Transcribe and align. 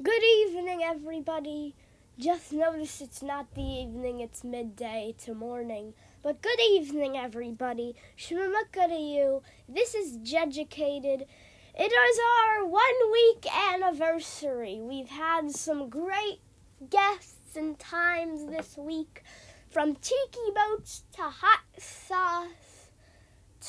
Good 0.00 0.22
evening, 0.22 0.84
everybody. 0.84 1.74
Just 2.20 2.52
notice 2.52 3.00
it's 3.00 3.20
not 3.20 3.52
the 3.56 3.64
evening, 3.64 4.20
it's 4.20 4.44
midday 4.44 5.16
to 5.24 5.34
morning. 5.34 5.92
But 6.22 6.40
good 6.40 6.60
evening, 6.60 7.16
everybody. 7.16 7.96
Shmamaka 8.16 8.86
to 8.90 8.94
you. 8.94 9.42
This 9.68 9.96
is 9.96 10.18
Jeducated. 10.18 11.26
It 11.74 11.92
is 11.92 12.20
our 12.36 12.64
one 12.64 13.10
week 13.10 13.44
anniversary. 13.52 14.78
We've 14.80 15.08
had 15.08 15.50
some 15.50 15.88
great 15.88 16.42
guests 16.88 17.56
and 17.56 17.76
times 17.76 18.46
this 18.46 18.76
week 18.76 19.24
from 19.68 19.96
tiki 19.96 20.52
boats 20.54 21.02
to 21.16 21.22
hot 21.22 21.64
sauce 21.76 22.90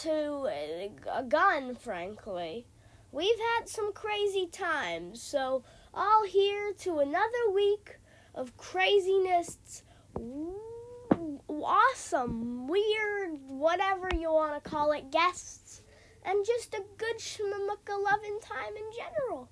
to 0.03 0.47
uh, 0.47 1.11
a 1.11 1.23
gun, 1.23 1.73
frankly. 1.73 2.67
We've 3.11 3.39
had 3.57 3.67
some 3.67 3.93
crazy 3.93 4.45
times, 4.45 5.23
so 5.23 5.63
all 5.93 6.23
here 6.25 6.73
to 6.79 6.99
another 6.99 7.51
week 7.53 7.97
of 8.35 8.55
craziness. 8.57 9.83
Awesome, 11.47 12.67
weird, 12.67 13.39
whatever 13.47 14.09
you 14.15 14.31
want 14.31 14.63
to 14.63 14.69
call 14.69 14.91
it, 14.91 15.11
guests, 15.11 15.81
and 16.23 16.45
just 16.45 16.73
a 16.73 16.83
good 16.97 17.17
shmamuka 17.19 18.01
loving 18.03 18.39
time 18.41 18.75
in 18.75 18.91
general. 18.95 19.49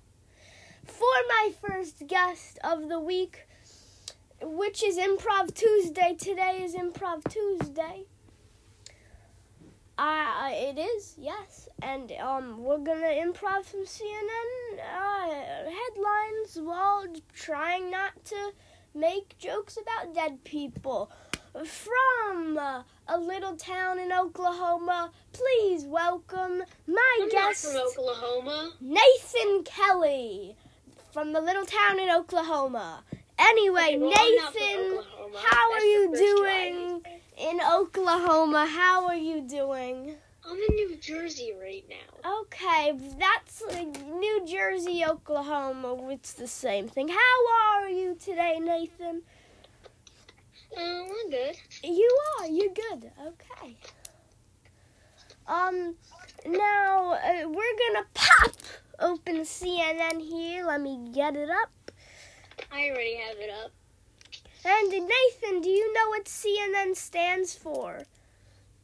For 0.84 1.04
my 1.28 1.52
first 1.60 2.06
guest 2.06 2.58
of 2.64 2.88
the 2.88 2.98
week, 2.98 3.46
which 4.40 4.82
is 4.82 4.96
Improv 4.96 5.54
Tuesday, 5.54 6.16
today 6.18 6.62
is 6.62 6.74
Improv 6.74 7.30
Tuesday. 7.30 8.06
Uh, 9.98 10.50
it 10.52 10.78
is, 10.78 11.16
yes. 11.18 11.68
And 11.82 12.12
um, 12.20 12.62
we're 12.62 12.78
gonna 12.78 13.08
improv 13.08 13.64
some 13.64 13.84
CNN 13.84 14.78
uh, 14.78 15.34
headlines 15.64 16.60
while 16.62 17.04
trying 17.34 17.90
not 17.90 18.24
to 18.26 18.52
make 18.94 19.36
jokes 19.38 19.76
about 19.76 20.14
dead 20.14 20.44
people. 20.44 21.10
From 21.64 22.56
uh, 22.56 22.82
a 23.08 23.18
little 23.18 23.56
town 23.56 23.98
in 23.98 24.12
Oklahoma, 24.12 25.10
please 25.32 25.84
welcome 25.84 26.62
my 26.86 27.18
I'm 27.22 27.28
guest, 27.30 27.66
from 27.66 27.82
Oklahoma. 27.88 28.70
Nathan 28.80 29.64
Kelly, 29.64 30.54
from 31.12 31.32
the 31.32 31.40
little 31.40 31.64
town 31.64 31.98
in 31.98 32.08
Oklahoma. 32.10 33.02
Anyway, 33.36 33.80
Okay, 33.80 33.98
well, 33.98 34.12
I'm 34.16 34.36
not 34.36 34.52
from 34.52 34.62
Nathan, 34.62 35.04
how 35.42 35.72
That's 35.72 35.82
are 35.82 35.86
you 35.86 36.16
doing 36.16 37.02
in 37.38 37.60
Oklahoma? 37.60 38.66
How 38.66 39.06
are 39.06 39.16
you 39.16 39.40
doing? 39.40 40.16
I'm 40.44 40.56
in 40.56 40.74
New 40.74 40.96
Jersey 40.96 41.52
right 41.60 41.84
now. 41.88 42.40
Okay, 42.40 42.98
that's 43.18 43.62
New 43.70 44.44
Jersey, 44.46 45.04
Oklahoma. 45.04 46.08
It's 46.10 46.32
the 46.32 46.48
same 46.48 46.88
thing. 46.88 47.08
How 47.08 47.38
are 47.62 47.88
you 47.88 48.16
today, 48.16 48.58
Nathan? 48.60 49.22
Um, 50.76 51.06
I'm 51.10 51.30
good. 51.30 51.56
You 51.84 52.18
are. 52.40 52.46
You're 52.46 52.74
good. 52.74 53.10
Okay. 53.26 53.76
Um, 55.46 55.94
now 56.46 57.12
uh, 57.12 57.48
we're 57.48 57.78
gonna 57.88 58.06
pop 58.14 58.52
open 59.00 59.36
CNN 59.40 60.20
here. 60.20 60.66
Let 60.66 60.80
me 60.80 61.10
get 61.12 61.36
it 61.36 61.48
up. 61.48 61.92
I 62.70 62.90
already 62.90 63.16
have 63.16 63.38
it 63.38 63.50
up. 63.64 63.70
And 64.64 64.90
Nathan, 64.90 65.60
do 65.60 65.68
you 65.68 65.92
know 65.92 66.08
what 66.08 66.24
CNN 66.24 66.96
stands 66.96 67.54
for? 67.54 68.02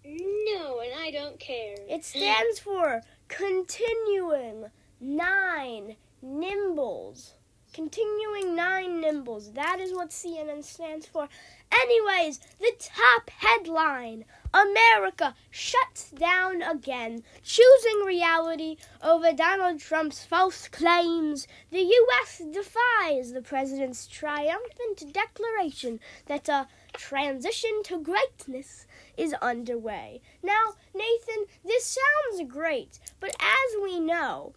No, 0.05 0.80
and 0.80 0.92
I 1.00 1.11
don't 1.11 1.41
care. 1.41 1.77
It 1.89 2.05
stands 2.05 2.58
for 2.58 3.03
Continuing 3.28 4.67
Nine 5.00 5.97
Nimbles. 6.22 7.34
Continuing 7.75 8.55
Nine 8.55 9.00
Nimbles. 9.00 9.50
That 9.55 9.80
is 9.80 9.92
what 9.92 10.11
CNN 10.11 10.62
stands 10.62 11.06
for. 11.06 11.28
Anyways, 11.72 12.39
the 12.61 12.72
top 12.78 13.28
headline 13.30 14.24
America 14.55 15.35
shuts 15.51 16.13
down 16.13 16.63
again, 16.63 17.24
choosing 17.42 18.05
reality 18.07 18.77
over 19.02 19.33
Donald 19.33 19.80
Trump's 19.80 20.24
false 20.24 20.68
claims. 20.68 21.48
The 21.73 21.80
U.S. 21.80 22.42
defies 22.52 23.33
the 23.33 23.42
president's 23.42 24.07
triumphant 24.07 25.13
declaration 25.13 25.98
that 26.27 26.48
a 26.48 26.68
transition 26.92 27.83
to 27.86 27.98
greatness 27.98 28.86
is 29.17 29.34
underway. 29.42 30.20
Now, 30.45 30.74
Nathan, 30.95 31.46
this 31.64 31.98
sounds 31.98 32.48
great, 32.48 33.01
but 33.18 33.34
as 33.40 33.83
we 33.83 33.98
know, 33.98 34.55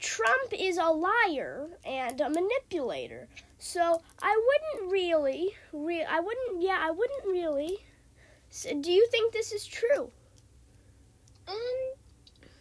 Trump 0.00 0.52
is 0.52 0.78
a 0.78 0.86
liar 0.90 1.68
and 1.84 2.20
a 2.20 2.30
manipulator. 2.30 3.28
So 3.58 4.02
I 4.22 4.42
wouldn't 4.48 4.90
really, 4.92 5.54
re- 5.72 6.04
I 6.04 6.20
wouldn't, 6.20 6.62
yeah, 6.62 6.78
I 6.80 6.90
wouldn't 6.90 7.26
really. 7.26 7.78
So 8.48 8.80
do 8.80 8.90
you 8.90 9.06
think 9.10 9.32
this 9.32 9.52
is 9.52 9.66
true? 9.66 10.10
Um, 11.46 11.56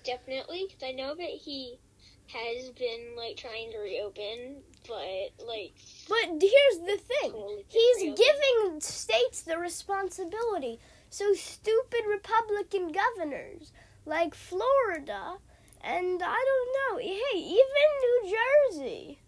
definitely, 0.04 0.66
because 0.68 0.84
I 0.84 0.92
know 0.92 1.16
that 1.16 1.30
he 1.30 1.80
has 2.28 2.70
been 2.72 3.16
like 3.18 3.38
trying 3.38 3.72
to 3.72 3.80
reopen, 3.80 4.58
but 4.88 5.46
like 5.46 5.74
But 6.08 6.42
here's 6.42 6.80
the 6.80 6.98
thing 6.98 7.32
totally 7.32 7.66
he's 7.68 8.02
reopen. 8.04 8.16
giving 8.16 8.82
states 8.82 9.42
the 9.42 9.58
responsibility. 9.58 10.80
So 11.10 11.34
stupid 11.34 12.02
Republican 12.08 12.92
governors 12.92 13.72
like 14.06 14.36
Florida 14.36 15.38
and 15.82 16.22
I 16.24 16.46
don't 16.46 16.76
know, 16.78 16.98
hey, 17.00 17.38
even 17.38 17.90
New 18.02 18.36
Jersey. 18.72 19.20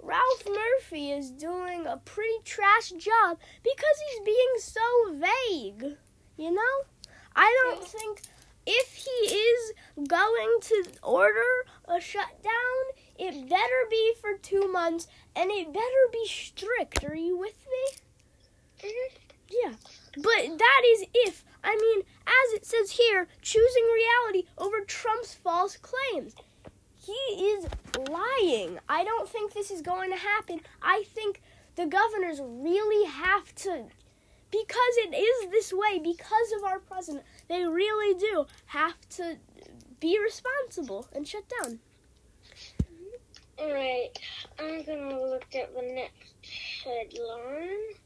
Ralph 0.00 0.46
Murphy 0.46 1.10
is 1.10 1.30
doing 1.30 1.86
a 1.86 1.96
pretty 1.98 2.38
trash 2.44 2.90
job 2.90 3.38
because 3.62 3.96
he's 4.10 4.24
being 4.24 4.54
so 4.58 4.80
vague. 5.12 5.96
You 6.36 6.52
know? 6.52 6.74
I 7.34 7.54
don't 7.64 7.84
think 7.86 8.22
if 8.66 8.94
he 8.94 9.34
is 9.34 9.72
going 10.08 10.58
to 10.60 10.84
order 11.02 11.64
a 11.86 12.00
shutdown, 12.00 12.84
it 13.18 13.48
better 13.48 13.86
be 13.90 14.12
for 14.20 14.38
two 14.40 14.70
months 14.70 15.08
and 15.34 15.50
it 15.50 15.72
better 15.72 16.08
be 16.12 16.26
strict. 16.26 17.04
Are 17.04 17.16
you 17.16 17.36
with 17.36 17.66
me? 17.66 18.88
Mhm. 18.88 19.18
Yeah. 19.50 19.72
But 20.16 20.58
that 20.58 20.82
is 20.86 21.04
if, 21.14 21.44
I 21.62 21.76
mean, 21.76 22.02
as 22.26 22.54
it 22.54 22.64
says 22.64 22.92
here, 22.92 23.28
choosing 23.42 23.84
reality 23.84 24.48
over 24.56 24.80
Trump's 24.80 25.34
false 25.34 25.76
claims. 25.76 26.34
He 26.94 27.12
is 27.12 27.66
lying. 28.08 28.78
I 28.88 29.04
don't 29.04 29.28
think 29.28 29.52
this 29.52 29.70
is 29.70 29.82
going 29.82 30.10
to 30.10 30.16
happen. 30.16 30.60
I 30.82 31.04
think 31.14 31.40
the 31.76 31.86
governors 31.86 32.40
really 32.42 33.06
have 33.06 33.54
to, 33.56 33.84
because 34.50 34.94
it 34.96 35.14
is 35.14 35.50
this 35.50 35.72
way, 35.72 35.98
because 35.98 36.52
of 36.56 36.64
our 36.64 36.80
president, 36.80 37.24
they 37.48 37.64
really 37.64 38.18
do 38.18 38.46
have 38.66 38.96
to 39.10 39.36
be 40.00 40.18
responsible 40.18 41.06
and 41.14 41.26
shut 41.26 41.44
down. 41.62 41.78
Alright, 43.60 44.18
I'm 44.58 44.84
gonna 44.84 45.20
look 45.20 45.54
at 45.54 45.74
the 45.74 45.82
next 45.82 46.84
headline. 46.84 47.96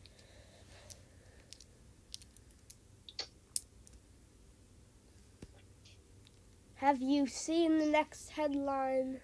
Have 6.82 7.00
you 7.00 7.28
seen 7.28 7.78
the 7.78 7.86
next 7.86 8.30
headline? 8.30 9.20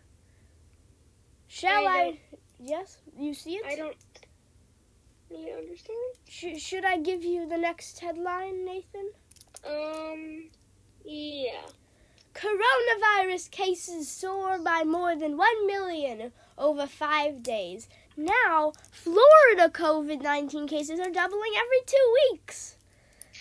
Shall 1.48 1.88
I 1.88 1.92
I? 1.92 2.20
Yes, 2.60 2.98
you 3.18 3.34
see 3.34 3.56
it? 3.56 3.66
I 3.66 3.74
don't 3.74 3.96
really 5.28 5.52
understand. 5.52 5.98
Sh- 6.28 6.62
should 6.62 6.84
I 6.84 6.98
give 6.98 7.24
you 7.24 7.48
the 7.48 7.58
next 7.58 7.98
headline, 7.98 8.64
Nathan? 8.64 9.10
Um, 9.66 10.50
yeah. 11.04 11.66
Coronavirus 12.32 13.50
cases 13.50 14.08
soar 14.08 14.60
by 14.60 14.84
more 14.84 15.16
than 15.16 15.36
1 15.36 15.66
million 15.66 16.30
over 16.56 16.86
five 16.86 17.42
days. 17.42 17.88
Now, 18.16 18.72
Florida 18.92 19.68
COVID 19.68 20.22
19 20.22 20.68
cases 20.68 21.00
are 21.00 21.10
doubling 21.10 21.54
every 21.56 21.80
two 21.86 22.14
weeks. 22.30 22.76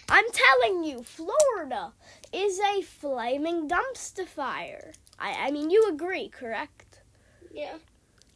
I'm 0.10 0.25
telling 0.31 0.84
you, 0.84 1.04
Florida 1.04 1.92
is 2.33 2.59
a 2.59 2.81
flaming 2.81 3.68
dumpster 3.69 4.25
fire. 4.27 4.94
I, 5.19 5.47
I 5.47 5.51
mean, 5.51 5.69
you 5.69 5.88
agree, 5.89 6.29
correct? 6.29 7.01
Yeah. 7.51 7.77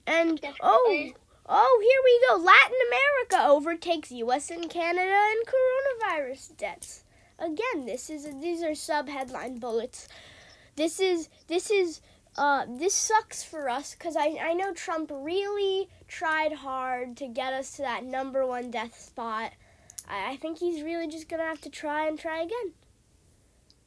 And, 0.07 0.39
oh, 0.61 0.88
Definitely. 0.89 1.15
oh, 1.47 1.79
here 1.81 2.01
we 2.03 2.27
go. 2.27 2.43
Latin 2.43 2.77
America 2.88 3.51
overtakes 3.51 4.11
U.S. 4.11 4.49
and 4.49 4.69
Canada 4.69 5.17
in 5.31 5.43
coronavirus 5.45 6.57
deaths. 6.57 7.03
Again, 7.38 7.85
this 7.85 8.09
is 8.09 8.27
these 8.39 8.61
are 8.61 8.75
sub 8.75 9.09
headline 9.09 9.57
bullets. 9.57 10.07
This 10.75 10.99
is 10.99 11.27
this 11.47 11.71
is 11.71 11.99
uh 12.38 12.65
this 12.69 12.93
sucks 12.93 13.43
for 13.43 13.67
us 13.67 13.95
because 13.95 14.15
I 14.15 14.38
I 14.39 14.53
know 14.53 14.73
Trump 14.73 15.11
really 15.11 15.89
tried 16.07 16.53
hard 16.53 17.17
to 17.17 17.27
get 17.27 17.51
us 17.53 17.71
to 17.77 17.81
that 17.81 18.03
number 18.05 18.45
one 18.45 18.69
death 18.69 18.99
spot. 18.99 19.53
I, 20.07 20.33
I 20.33 20.35
think 20.38 20.59
he's 20.59 20.83
really 20.83 21.07
just 21.07 21.27
gonna 21.29 21.43
have 21.43 21.61
to 21.61 21.69
try 21.71 22.07
and 22.07 22.19
try 22.19 22.41
again 22.41 22.73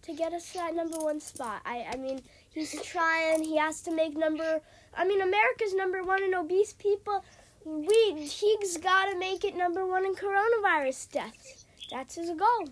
to 0.04 0.14
get 0.14 0.32
us 0.32 0.52
to 0.52 0.58
that 0.58 0.74
number 0.74 0.98
one 0.98 1.20
spot. 1.20 1.62
I 1.64 1.86
I 1.92 1.96
mean 1.96 2.22
He's 2.54 2.80
trying. 2.82 3.42
He 3.42 3.56
has 3.56 3.80
to 3.82 3.90
make 3.90 4.16
number. 4.16 4.60
I 4.96 5.04
mean, 5.04 5.20
America's 5.20 5.74
number 5.74 6.04
one 6.04 6.22
in 6.22 6.34
obese 6.34 6.72
people. 6.72 7.24
We 7.64 8.12
he's 8.14 8.76
got 8.76 9.06
to 9.06 9.18
make 9.18 9.44
it 9.44 9.56
number 9.56 9.84
one 9.84 10.04
in 10.04 10.14
coronavirus 10.14 11.10
deaths. 11.10 11.64
That's 11.90 12.14
his 12.14 12.30
goal. 12.30 12.68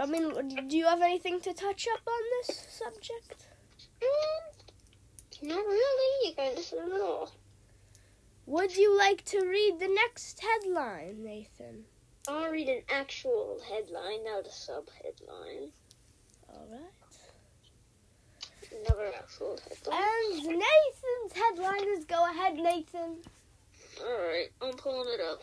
I 0.00 0.06
mean, 0.06 0.66
do 0.68 0.76
you 0.76 0.86
have 0.86 1.02
anything 1.02 1.40
to 1.42 1.52
touch 1.52 1.86
up 1.92 2.00
on 2.06 2.22
this 2.32 2.66
subject? 2.70 3.46
Mm, 4.02 5.48
not 5.48 5.64
really. 5.64 6.28
You 6.28 6.34
guys 6.34 6.74
all. 6.92 7.30
Would 8.46 8.76
you 8.76 8.96
like 8.98 9.24
to 9.26 9.46
read 9.46 9.78
the 9.78 9.88
next 9.88 10.40
headline, 10.40 11.22
Nathan? 11.22 11.84
I'll 12.28 12.50
read 12.50 12.68
an 12.68 12.82
actual 12.88 13.60
headline, 13.68 14.24
not 14.24 14.46
a 14.46 14.50
sub 14.50 14.88
headline. 15.02 15.70
All 16.48 16.66
right. 16.70 16.80
Another 18.84 19.12
actual 19.16 19.58
headline. 19.68 20.00
And 20.32 20.58
Nathan's 20.58 21.32
headline 21.34 21.88
is 21.98 22.04
Go 22.04 22.24
ahead, 22.30 22.54
Nathan. 22.54 23.16
Alright, 24.00 24.52
I'm 24.62 24.74
pulling 24.74 25.08
it 25.12 25.20
up. 25.20 25.42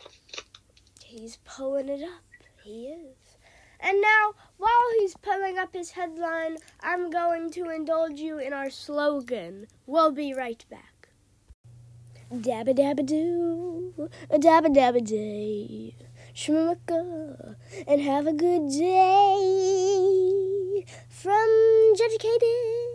He's 1.04 1.38
pulling 1.44 1.88
it 1.88 2.02
up. 2.02 2.22
He 2.62 2.86
is. 2.86 3.16
And 3.80 4.00
now, 4.00 4.34
while 4.56 4.70
he's 4.98 5.14
pulling 5.16 5.58
up 5.58 5.72
his 5.72 5.90
headline, 5.92 6.56
I'm 6.80 7.10
going 7.10 7.50
to 7.52 7.70
indulge 7.70 8.18
you 8.18 8.38
in 8.38 8.52
our 8.52 8.70
slogan. 8.70 9.66
We'll 9.86 10.10
be 10.10 10.34
right 10.34 10.64
back. 10.68 11.08
Dabba 12.32 12.74
dabba 12.74 13.06
doo, 13.06 14.10
a 14.28 14.38
dabba 14.38 14.66
dabba 14.66 15.02
day, 15.02 15.94
shmooka, 16.38 17.56
and 17.88 18.00
have 18.00 18.28
a 18.28 18.32
good 18.32 18.70
day 18.70 20.06
from 21.08 21.48
Educated. 22.00 22.94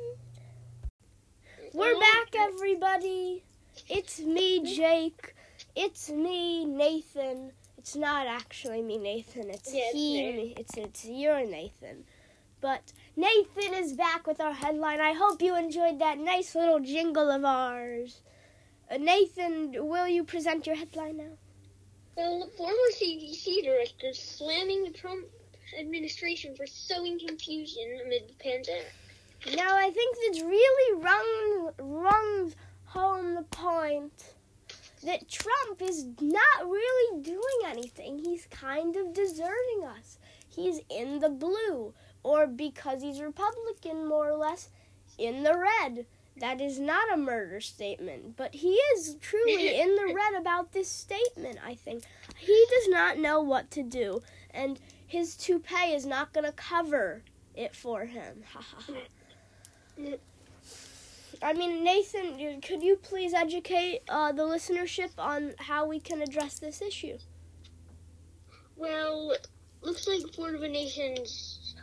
We're 1.74 2.00
back, 2.00 2.34
everybody. 2.38 3.44
It's 3.90 4.22
me, 4.22 4.64
Jake. 4.64 5.36
It's 5.76 6.10
me, 6.10 6.64
Nathan. 6.64 7.52
It's 7.78 7.98
not 7.98 8.28
actually 8.28 8.82
me, 8.82 8.98
Nathan. 8.98 9.50
It's 9.50 9.74
Yeah, 9.74 9.88
it's 9.88 9.94
he. 9.94 10.32
me. 10.32 10.54
It's 10.58 10.78
it's 10.78 11.04
your 11.04 11.46
Nathan. 11.46 12.06
But 12.62 12.94
Nathan 13.18 13.74
is 13.74 13.92
back 13.92 14.26
with 14.26 14.40
our 14.40 14.54
headline. 14.54 15.02
I 15.02 15.12
hope 15.12 15.42
you 15.42 15.58
enjoyed 15.58 16.00
that 16.00 16.18
nice 16.18 16.56
little 16.56 16.80
jingle 16.80 17.30
of 17.30 17.44
ours. 17.44 18.22
Uh, 18.90 18.96
Nathan, 18.96 19.76
will 19.90 20.08
you 20.08 20.24
present 20.24 20.66
your 20.66 20.78
headline 20.78 21.18
now? 21.18 21.38
Well, 22.16 22.48
former 22.56 22.76
CDC 22.94 23.64
director 23.64 24.14
slamming 24.14 24.84
the 24.84 24.92
Trump 24.92 25.26
administration 25.80 26.56
for 26.56 26.68
sowing 26.68 27.20
confusion 27.20 28.00
amid 28.06 28.28
the 28.28 28.36
pandemic. 28.36 28.94
Now 29.56 29.76
I 29.76 29.90
think 29.90 30.16
this 30.18 30.44
really 30.44 31.02
rung 31.02 31.72
rungs 31.80 32.56
home 32.86 33.34
the 33.34 33.42
point 33.44 34.36
that 35.04 35.28
Trump 35.28 35.82
is 35.82 36.06
not 36.22 36.64
really 36.64 37.22
doing 37.22 37.42
anything. 37.66 38.20
He's 38.20 38.46
kind 38.46 38.96
of 38.96 39.14
deserting 39.14 39.84
us. 39.84 40.20
He's 40.48 40.82
in 40.90 41.20
the 41.20 41.30
blue, 41.30 41.94
or 42.22 42.46
because 42.46 43.02
he's 43.02 43.20
Republican, 43.20 44.08
more 44.08 44.30
or 44.30 44.38
less, 44.38 44.70
in 45.18 45.44
the 45.44 45.58
red. 45.58 46.06
That 46.38 46.60
is 46.60 46.80
not 46.80 47.14
a 47.14 47.18
murder 47.18 47.62
statement, 47.62 48.36
but 48.36 48.56
he 48.56 48.74
is 48.96 49.16
truly 49.22 49.80
in 49.80 49.96
the 49.96 50.14
red 50.14 50.42
about 50.42 50.72
this 50.72 50.90
statement, 50.90 51.60
I 51.64 51.76
think. 51.76 52.04
He 52.38 52.66
does 52.72 52.90
not 52.90 53.20
know 53.20 53.42
what 53.42 53.70
to 53.72 53.84
do, 53.84 54.22
and 54.50 54.80
his 55.06 55.36
toupee 55.36 55.94
is 55.94 56.06
not 56.06 56.34
going 56.34 56.46
to 56.46 56.52
cover 56.52 57.24
it 57.54 57.76
for 57.76 58.06
him. 58.06 58.44
I 61.42 61.54
mean, 61.54 61.84
Nathan, 61.84 62.62
could 62.62 62.82
you 62.82 62.96
please 62.96 63.34
educate 63.34 64.02
uh, 64.10 64.32
the 64.32 64.44
listenership 64.44 65.12
on 65.20 65.54
how 65.60 65.86
we 65.86 66.00
can 66.00 66.22
address 66.22 66.58
this 66.58 66.82
issue? 66.82 67.18
Well, 68.76 69.36
looks 69.82 70.08
like 70.08 70.34
four 70.34 70.56
of 70.56 70.62
the 70.62 70.70
nation's 70.70 71.76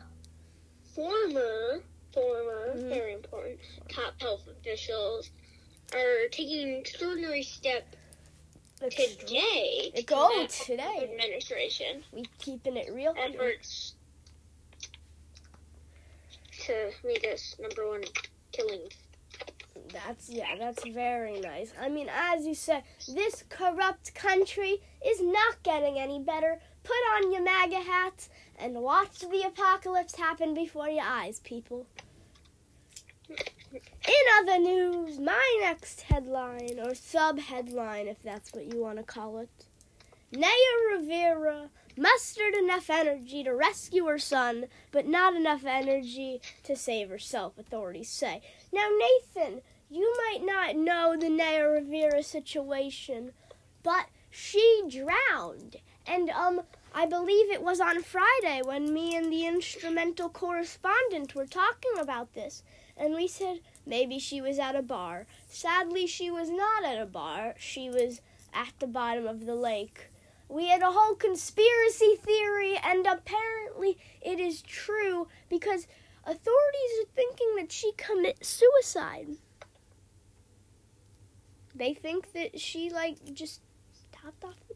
former, 0.94 1.82
former, 2.12 2.74
Mhm. 2.76 2.88
very 2.88 3.12
important, 3.14 3.60
top 3.88 4.20
health 4.20 4.46
officials 4.48 5.30
are 5.94 6.28
taking 6.28 6.68
an 6.70 6.74
extraordinary 6.76 7.42
step 7.42 7.84
today 8.80 9.90
to 9.94 10.02
Go 10.02 10.46
today. 10.46 10.76
the 11.00 11.02
administration 11.22 12.04
We 12.12 12.24
keeping 12.38 12.76
it 12.76 12.92
real. 12.92 13.12
here. 13.14 13.24
efforts 13.34 13.94
to 16.64 16.92
make 17.04 17.26
us 17.26 17.56
number 17.58 17.88
one 17.88 18.04
killing. 18.52 18.90
That's 19.92 20.28
yeah, 20.28 20.56
that's 20.56 20.84
very 20.86 21.40
nice. 21.40 21.72
I 21.80 21.88
mean, 21.88 22.08
as 22.10 22.46
you 22.46 22.54
said, 22.54 22.84
this 23.08 23.44
corrupt 23.48 24.14
country 24.14 24.80
is 25.04 25.20
not 25.20 25.62
getting 25.62 25.98
any 25.98 26.20
better. 26.20 26.60
Put 26.82 26.96
on 27.14 27.32
your 27.32 27.42
MAGA 27.42 27.80
hats 27.80 28.28
and 28.60 28.74
watch 28.82 29.20
the 29.20 29.42
apocalypse 29.46 30.16
happen 30.16 30.54
before 30.54 30.88
your 30.88 31.04
eyes, 31.04 31.40
people. 31.40 31.86
In 33.30 34.24
other 34.40 34.58
news, 34.58 35.18
my 35.18 35.58
next 35.60 36.02
headline, 36.02 36.80
or 36.82 36.94
sub 36.94 37.38
headline, 37.38 38.08
if 38.08 38.22
that's 38.22 38.52
what 38.52 38.72
you 38.72 38.80
want 38.80 38.98
to 38.98 39.04
call 39.04 39.38
it. 39.38 39.48
Naya 40.32 40.96
Rivera 40.96 41.70
mustered 41.96 42.54
enough 42.54 42.88
energy 42.88 43.44
to 43.44 43.54
rescue 43.54 44.06
her 44.06 44.18
son, 44.18 44.66
but 44.90 45.06
not 45.06 45.34
enough 45.34 45.64
energy 45.64 46.40
to 46.64 46.74
save 46.76 47.08
herself, 47.10 47.58
authorities 47.58 48.08
say. 48.08 48.40
Now, 48.72 48.88
Nathan, 48.88 49.62
you 49.90 50.12
might 50.16 50.44
not 50.44 50.76
know 50.76 51.16
the 51.18 51.28
Naya 51.28 51.68
Rivera 51.68 52.22
situation, 52.22 53.32
but 53.82 54.06
she 54.30 54.82
drowned. 54.88 55.76
And, 56.06 56.30
um, 56.30 56.62
I 56.92 57.06
believe 57.06 57.50
it 57.50 57.62
was 57.62 57.80
on 57.80 58.02
Friday 58.02 58.62
when 58.64 58.92
me 58.92 59.14
and 59.14 59.32
the 59.32 59.46
instrumental 59.46 60.28
correspondent 60.28 61.34
were 61.34 61.46
talking 61.46 61.92
about 61.98 62.34
this. 62.34 62.62
And 62.96 63.14
we 63.14 63.28
said 63.28 63.60
maybe 63.86 64.18
she 64.18 64.40
was 64.40 64.58
at 64.58 64.74
a 64.74 64.82
bar. 64.82 65.26
Sadly, 65.48 66.06
she 66.06 66.30
was 66.30 66.50
not 66.50 66.84
at 66.84 67.00
a 67.00 67.06
bar. 67.06 67.54
She 67.58 67.88
was 67.88 68.20
at 68.52 68.72
the 68.80 68.86
bottom 68.86 69.26
of 69.26 69.46
the 69.46 69.54
lake. 69.54 70.10
We 70.48 70.66
had 70.66 70.82
a 70.82 70.90
whole 70.90 71.14
conspiracy 71.14 72.16
theory, 72.16 72.76
and 72.84 73.06
apparently 73.06 73.98
it 74.20 74.40
is 74.40 74.62
true 74.62 75.28
because 75.48 75.86
authorities 76.24 76.92
are 77.00 77.14
thinking 77.14 77.54
that 77.56 77.70
she 77.70 77.92
commit 77.92 78.44
suicide. 78.44 79.28
They 81.72 81.94
think 81.94 82.32
that 82.32 82.60
she 82.60 82.90
like 82.90 83.32
just 83.32 83.60
topped 84.10 84.44
off. 84.44 84.69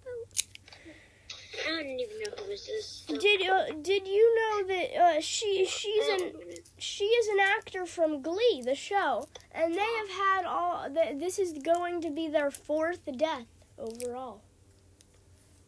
I 1.67 1.71
don't 1.71 2.01
even 2.01 2.19
know 2.21 2.33
who 2.39 2.49
this 2.49 3.05
Did 3.07 3.49
uh, 3.49 3.67
did 3.83 4.07
you 4.07 4.35
know 4.35 4.67
that 4.67 4.97
uh, 5.01 5.21
she 5.21 5.65
she's 5.65 6.07
an 6.09 6.33
she 6.79 7.05
is 7.05 7.29
an 7.29 7.39
actor 7.41 7.87
from 7.87 8.23
Glee, 8.23 8.63
the 8.65 8.75
show, 8.75 9.29
and 9.53 9.75
they 9.75 9.79
have 9.81 10.11
had 10.11 10.45
all. 10.45 10.89
th- 10.93 11.19
This 11.19 11.39
is 11.39 11.53
going 11.55 12.01
to 12.03 12.11
be 12.11 12.29
their 12.29 12.51
fourth 12.51 13.01
death 13.17 13.47
overall. 13.79 14.43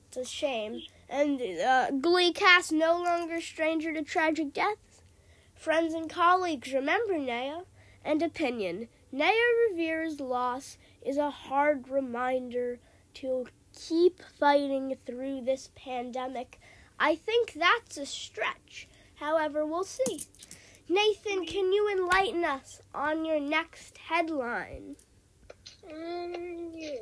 It's 0.09 0.17
a 0.17 0.25
shame. 0.25 0.83
And 1.09 1.41
uh, 1.41 1.91
Glee 1.93 2.33
cast 2.33 2.73
no 2.73 3.01
longer 3.03 3.41
stranger 3.41 3.93
to 3.95 4.03
tragic 4.03 4.53
deaths. 4.53 5.03
Friends 5.55 5.95
and 5.95 6.11
colleagues, 6.11 6.73
remember 6.73 7.19
Naya 7.19 7.61
and 8.05 8.23
opinion. 8.23 8.89
Naya 9.13 9.33
Rivera's 9.71 10.21
loss 10.21 10.79
is 11.05 11.17
a 11.17 11.31
hard 11.31 11.89
reminder 11.89 12.79
to 13.15 13.47
keep 13.77 14.21
fighting 14.41 14.97
through 15.07 15.43
this 15.43 15.71
pandemic. 15.77 16.59
I 16.99 17.15
think 17.15 17.53
that's 17.53 17.97
a 17.97 18.07
stretch. 18.07 18.89
However, 19.17 19.65
we'll 19.65 19.85
see. 19.85 20.23
Nathan, 20.89 21.47
can 21.47 21.73
you 21.73 21.89
enlighten 21.91 22.45
us 22.45 22.81
on 22.95 23.25
your 23.25 23.41
next 23.41 23.99
headline? 23.99 24.97
Um, 25.89 26.71
yeah. 26.75 26.97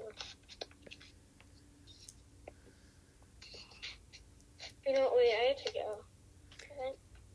You 4.87 4.93
know, 4.93 5.13
wait, 5.15 5.33
I 5.33 5.49
have 5.49 5.65
to 5.65 5.73
go. 5.73 6.05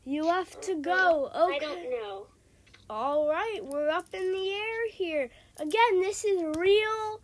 You 0.04 0.26
have 0.26 0.60
to 0.62 0.74
go. 0.76 1.30
Okay. 1.34 1.56
I 1.56 1.58
don't 1.58 1.90
know. 1.90 2.26
All 2.88 3.28
right, 3.28 3.60
we're 3.62 3.88
up 3.88 4.12
in 4.12 4.32
the 4.32 4.52
air 4.52 4.88
here. 4.90 5.30
Again, 5.58 6.00
this 6.00 6.24
is 6.24 6.42
real 6.56 7.20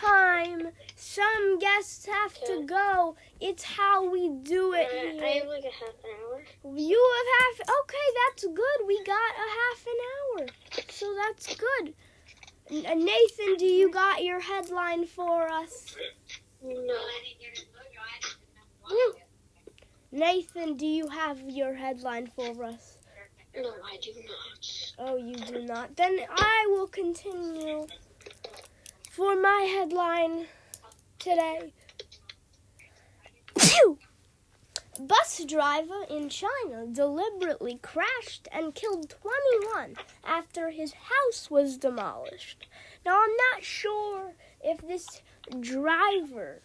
time. 0.00 0.68
Some 0.96 1.58
guests 1.58 2.06
have 2.06 2.34
to 2.44 2.64
go. 2.64 3.16
It's 3.40 3.62
how 3.62 4.10
we 4.10 4.28
do 4.28 4.72
it 4.74 4.88
Uh, 4.90 5.24
I 5.24 5.28
have 5.38 5.48
like 5.48 5.64
a 5.64 5.76
half 5.82 5.96
an 6.04 6.10
hour. 6.20 6.76
You 6.76 7.14
have 7.16 7.26
half. 7.38 7.76
Okay, 7.82 8.06
that's 8.20 8.44
good. 8.44 8.86
We 8.86 9.02
got 9.04 9.32
a 9.46 9.48
half 9.60 9.86
an 9.86 10.00
hour, 10.10 10.46
so 10.88 11.14
that's 11.22 11.56
good. 11.56 11.94
Uh, 12.70 12.94
Nathan, 12.94 13.56
do 13.58 13.66
you 13.66 13.90
got 13.90 14.22
your 14.24 14.40
headline 14.40 15.06
for 15.06 15.48
us? 15.50 15.96
No. 16.62 16.94
Nathan, 20.10 20.76
do 20.76 20.86
you 20.86 21.08
have 21.08 21.38
your 21.48 21.74
headline 21.74 22.26
for 22.26 22.64
us? 22.64 22.96
No, 23.54 23.70
I 23.84 23.96
do 24.00 24.12
not. 24.26 24.66
Oh, 24.98 25.16
you 25.16 25.34
do 25.34 25.64
not. 25.64 25.96
Then 25.96 26.20
I 26.30 26.66
will 26.70 26.86
continue 26.86 27.86
for 29.18 29.34
my 29.34 29.66
headline 29.68 30.46
today. 31.18 31.72
Bus 35.00 35.44
driver 35.44 36.04
in 36.08 36.28
China 36.28 36.86
deliberately 36.86 37.80
crashed 37.82 38.46
and 38.52 38.76
killed 38.76 39.10
21 39.10 39.96
after 40.22 40.70
his 40.70 40.92
house 40.92 41.50
was 41.50 41.76
demolished. 41.78 42.68
Now, 43.04 43.20
I'm 43.20 43.34
not 43.52 43.64
sure 43.64 44.34
if 44.62 44.86
this 44.86 45.20
driver, 45.58 46.60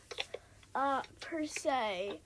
uh, 0.76 1.02
per 1.22 1.48
se, 1.48 2.20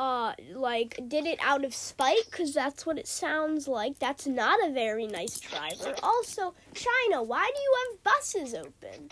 uh, 0.00 0.32
like 0.54 0.98
did 1.08 1.26
it 1.26 1.38
out 1.42 1.62
of 1.62 1.74
spite 1.74 2.24
because 2.30 2.54
that's 2.54 2.86
what 2.86 2.96
it 2.96 3.06
sounds 3.06 3.68
like. 3.68 3.98
That's 3.98 4.26
not 4.26 4.58
a 4.66 4.72
very 4.72 5.06
nice 5.06 5.38
driver. 5.38 5.94
Also, 6.02 6.54
China, 6.72 7.22
why 7.22 7.50
do 7.54 7.60
you 7.60 7.76
have 7.82 8.02
buses 8.02 8.54
open? 8.54 9.10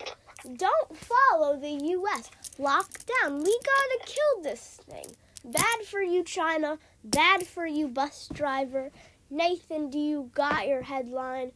Don't 0.57 0.97
follow 0.97 1.61
the 1.61 1.73
U.S. 1.73 2.31
Lock 2.59 3.01
down. 3.05 3.43
We 3.43 3.61
gotta 3.75 4.01
kill 4.07 4.43
this 4.43 4.81
thing. 4.89 5.15
Bad 5.45 5.83
for 5.85 6.01
you, 6.01 6.25
China. 6.25 6.79
Bad 7.05 7.47
for 7.47 7.67
you, 7.67 7.87
bus 7.89 8.31
driver. 8.33 8.91
Nathan, 9.29 9.91
do 9.91 9.99
you 9.99 10.31
got 10.33 10.69
your 10.69 10.81
headline 10.81 11.53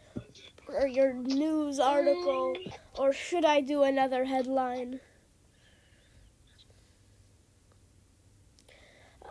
or 0.69 0.87
your 0.87 1.15
news 1.15 1.81
article? 1.81 2.55
Or 2.99 3.15
should 3.15 3.47
I 3.47 3.63
do 3.63 3.83
another 3.83 4.25
headline? 4.27 5.01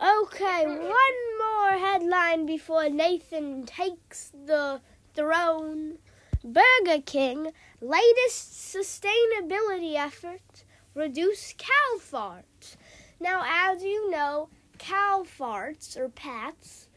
Okay, 0.02 0.66
one 0.66 1.38
more 1.38 1.78
headline 1.78 2.44
before 2.44 2.88
Nathan 2.88 3.64
takes 3.64 4.32
the 4.46 4.80
throne. 5.14 5.98
Burger 6.42 7.00
King 7.06 7.52
latest 7.80 8.74
sustainability 8.74 9.94
effort 9.94 10.64
reduce 10.96 11.54
cow 11.56 12.00
farts. 12.00 12.74
Now, 13.20 13.44
as 13.46 13.84
you 13.84 14.10
know, 14.10 14.48
cow 14.76 15.24
farts 15.24 15.96
or 15.96 16.08
pats 16.08 16.88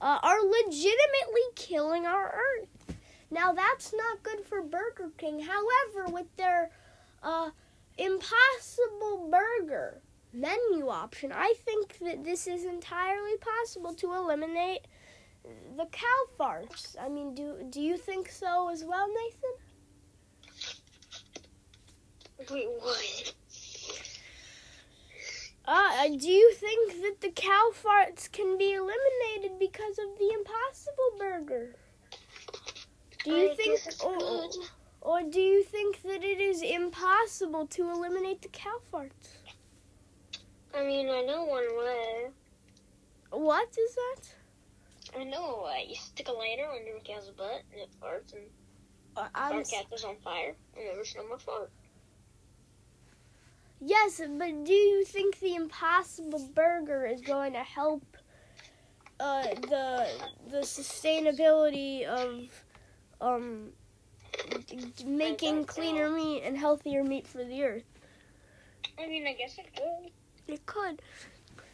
uh, 0.00 0.20
are 0.22 0.40
legitimately 0.40 1.48
killing 1.56 2.06
our 2.06 2.36
earth. 2.36 2.96
Now, 3.32 3.52
that's 3.52 3.92
not 3.92 4.22
good 4.22 4.44
for 4.46 4.62
Burger 4.62 5.10
King. 5.18 5.40
However, 5.40 6.06
with 6.12 6.36
their 6.36 6.70
uh, 7.20 7.50
impossible 7.98 9.28
burger 9.28 10.02
menu 10.34 10.88
option, 10.88 11.32
I 11.32 11.54
think 11.64 11.98
that 11.98 12.24
this 12.24 12.46
is 12.46 12.64
entirely 12.64 13.36
possible 13.38 13.94
to 13.94 14.12
eliminate 14.12 14.86
the 15.76 15.86
cow 15.86 16.20
farts. 16.38 16.96
I 17.00 17.08
mean, 17.08 17.34
do 17.34 17.64
do 17.70 17.80
you 17.80 17.96
think 17.96 18.30
so 18.30 18.68
as 18.70 18.84
well, 18.84 19.08
Nathan? 19.08 19.54
Wait, 22.50 22.68
what? 22.78 23.34
Uh, 25.66 26.08
do 26.08 26.30
you 26.30 26.52
think 26.52 27.00
that 27.02 27.20
the 27.22 27.30
cow 27.30 27.72
farts 27.72 28.30
can 28.30 28.58
be 28.58 28.74
eliminated 28.74 29.58
because 29.58 29.98
of 29.98 30.18
the 30.18 30.30
Impossible 30.34 31.10
Burger? 31.18 31.76
Do 33.24 33.30
you 33.30 33.50
I 33.50 33.54
think, 33.54 33.80
or, 34.04 34.50
or 35.00 35.22
do 35.22 35.40
you 35.40 35.62
think 35.62 36.02
that 36.02 36.22
it 36.22 36.38
is 36.38 36.60
impossible 36.60 37.66
to 37.68 37.88
eliminate 37.90 38.42
the 38.42 38.48
cow 38.48 38.78
farts? 38.92 39.38
I 40.76 40.84
mean, 40.84 41.08
I 41.08 41.22
know 41.22 41.44
one 41.44 41.64
way. 41.78 42.26
What 43.30 43.68
is 43.78 43.94
that? 43.94 45.18
I 45.18 45.24
know 45.24 45.56
a 45.56 45.64
way. 45.64 45.86
You 45.88 45.94
stick 45.96 46.28
a 46.28 46.32
lighter 46.32 46.66
under 46.68 46.96
a 46.96 47.00
cow's 47.00 47.30
butt 47.30 47.62
and 47.72 47.80
it 47.80 47.90
farts 48.02 48.32
and 48.32 48.42
Uh, 49.16 49.28
I'm 49.34 49.52
our 49.54 49.62
cat 49.64 49.88
goes 49.90 50.04
on 50.04 50.16
fire 50.16 50.56
and 50.76 50.86
there's 50.96 51.14
no 51.16 51.26
more 51.28 51.38
fart. 51.38 51.70
yes, 53.80 54.20
but 54.38 54.64
do 54.64 54.72
you 54.72 55.04
think 55.04 55.38
the 55.40 55.54
Impossible 55.54 56.48
Burger 56.54 57.06
is 57.06 57.20
going 57.20 57.52
to 57.52 57.60
help 57.62 58.16
uh, 59.20 59.42
the 59.42 60.08
the 60.50 60.58
sustainability 60.58 62.04
of 62.04 62.64
um 63.20 63.70
making 65.06 65.64
cleaner 65.64 66.10
meat 66.10 66.42
and 66.42 66.56
healthier 66.58 67.04
meat 67.04 67.26
for 67.26 67.44
the 67.44 67.62
earth? 67.62 67.84
I 68.98 69.06
mean, 69.06 69.26
I 69.26 69.34
guess 69.34 69.58
it 69.58 69.68
could. 69.76 70.10
It 70.46 70.66
could. 70.66 71.00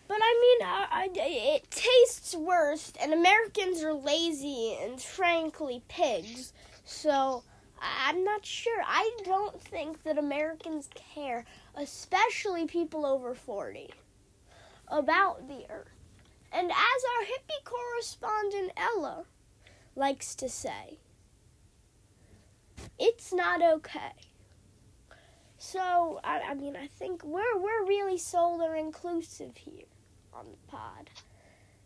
But 0.07 0.19
I 0.21 0.59
mean, 0.59 0.69
I, 0.69 0.87
I, 0.91 1.09
it 1.15 1.71
tastes 1.71 2.35
worse, 2.35 2.93
and 3.01 3.13
Americans 3.13 3.83
are 3.83 3.95
lazy 3.95 4.77
and 4.83 5.01
frankly 5.01 5.83
pigs. 5.89 6.53
So 6.85 7.45
I'm 7.81 8.25
not 8.25 8.45
sure. 8.45 8.83
I 8.85 9.11
don't 9.25 9.61
think 9.61 10.03
that 10.03 10.19
Americans 10.19 10.89
care, 10.95 11.45
especially 11.77 12.67
people 12.67 13.07
over 13.07 13.35
40, 13.35 13.91
about 14.89 15.49
the 15.49 15.65
earth. 15.71 15.89
And 16.53 16.71
as 16.71 16.77
our 16.77 17.25
hippie 17.27 17.65
correspondent 17.65 18.73
Ella 18.77 19.25
likes 19.95 20.35
to 20.35 20.49
say, 20.49 20.99
it's 22.99 23.33
not 23.33 23.63
okay. 23.63 24.13
So 25.63 26.21
I, 26.25 26.41
I 26.41 26.55
mean, 26.55 26.75
I 26.75 26.87
think 26.87 27.23
we're 27.23 27.59
we're 27.59 27.85
really 27.87 28.17
solar 28.17 28.75
inclusive 28.75 29.59
here 29.59 29.85
on 30.33 30.47
the 30.51 30.57
pod. 30.67 31.11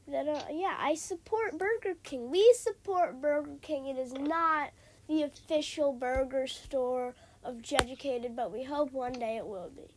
That 0.07 0.29
uh, 0.29 0.45
yeah, 0.53 0.77
I 0.79 0.95
support 0.95 1.59
Burger 1.59 1.97
King. 2.05 2.31
We 2.31 2.55
support 2.57 3.21
Burger 3.21 3.57
King. 3.63 3.87
It 3.87 3.99
is 3.99 4.13
not 4.13 4.71
the 5.09 5.23
official 5.23 5.93
burger 5.93 6.47
store 6.47 7.17
of 7.43 7.63
Jeducated, 7.63 8.37
but 8.37 8.53
we 8.53 8.63
hope 8.63 8.93
one 8.93 9.15
day 9.15 9.39
it 9.39 9.47
will 9.47 9.73
be. 9.77 9.91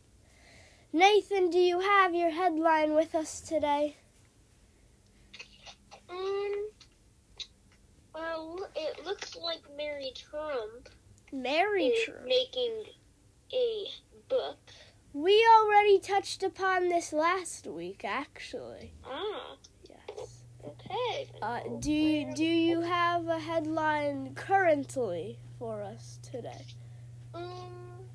Nathan, 0.92 1.48
do 1.48 1.60
you 1.60 1.78
have 1.78 2.16
your 2.16 2.30
headline 2.30 2.96
with 2.96 3.14
us 3.14 3.40
today? 3.40 3.96
Um, 6.10 6.70
well, 8.12 8.58
it 8.74 9.04
looks 9.06 9.36
like 9.36 9.62
Mary 9.76 10.10
Trump 10.16 10.88
Mary 11.32 11.92
Trump. 12.04 12.26
making 12.26 12.84
a 13.52 13.86
book. 14.28 14.58
We 15.12 15.44
already 15.58 15.98
touched 15.98 16.42
upon 16.42 16.88
this 16.88 17.12
last 17.12 17.66
week, 17.66 18.04
actually. 18.04 18.92
Ah, 19.04 19.56
Yes. 19.88 20.42
okay. 20.64 21.28
Uh, 21.40 21.60
do 21.80 21.90
you 21.92 22.34
do 22.34 22.44
you 22.44 22.82
have 22.82 23.26
a 23.28 23.38
headline 23.38 24.34
currently 24.34 25.38
for 25.58 25.82
us 25.82 26.18
today? 26.22 26.64
Um, 27.34 28.08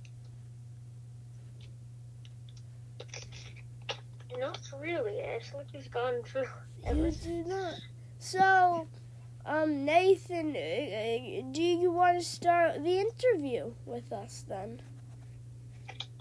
not 4.40 4.60
really. 4.80 5.22
I 5.22 5.40
like 5.56 5.68
we've 5.74 5.92
gone 5.92 6.22
through 6.24 6.42
You 6.44 6.50
everything. 6.86 7.44
do 7.44 7.50
not. 7.50 7.74
So, 8.20 8.88
um, 9.46 9.86
Nathan, 9.86 10.56
uh, 10.56 10.60
uh, 10.60 11.52
do 11.52 11.62
you 11.62 11.92
want 11.92 12.20
to 12.20 12.26
start 12.26 12.84
the 12.84 13.00
interview 13.00 13.74
with 13.86 14.12
us 14.12 14.46
then? 14.48 14.82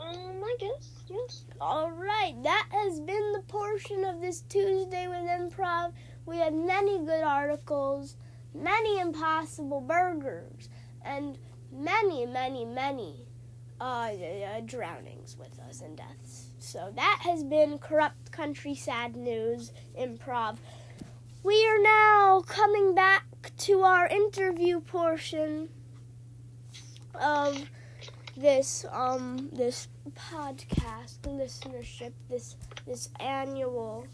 Um, 0.02 0.42
I 0.44 0.56
guess 0.58 0.90
yes. 1.08 1.44
All 1.60 1.90
right, 1.90 2.34
that 2.42 2.68
has 2.72 3.00
been 3.00 3.32
the 3.32 3.42
portion 3.46 4.04
of 4.04 4.20
this 4.20 4.40
Tuesday 4.42 5.06
with 5.06 5.28
Improv. 5.28 5.92
We 6.26 6.38
had 6.38 6.54
many 6.54 6.98
good 6.98 7.22
articles, 7.22 8.16
many 8.54 9.00
impossible 9.00 9.80
burgers, 9.80 10.68
and 11.04 11.38
many, 11.72 12.26
many, 12.26 12.64
many 12.64 13.26
uh, 13.80 13.84
uh, 13.84 14.60
drownings 14.64 15.36
with 15.38 15.58
us 15.68 15.80
and 15.80 15.96
deaths. 15.96 16.48
So 16.58 16.92
that 16.94 17.18
has 17.22 17.42
been 17.44 17.78
Corrupt 17.78 18.30
Country 18.30 18.74
Sad 18.74 19.16
News 19.16 19.72
Improv. 19.98 20.58
We 21.42 21.66
are 21.66 21.82
now 21.82 22.42
coming 22.46 22.94
back 22.94 23.24
to 23.58 23.82
our 23.82 24.06
interview 24.06 24.80
portion 24.80 25.68
of 27.14 27.68
this 28.36 28.84
um 28.90 29.48
this 29.52 29.88
podcast 30.14 31.18
listenership 31.26 32.12
this 32.30 32.56
this 32.86 33.10
annual 33.20 34.06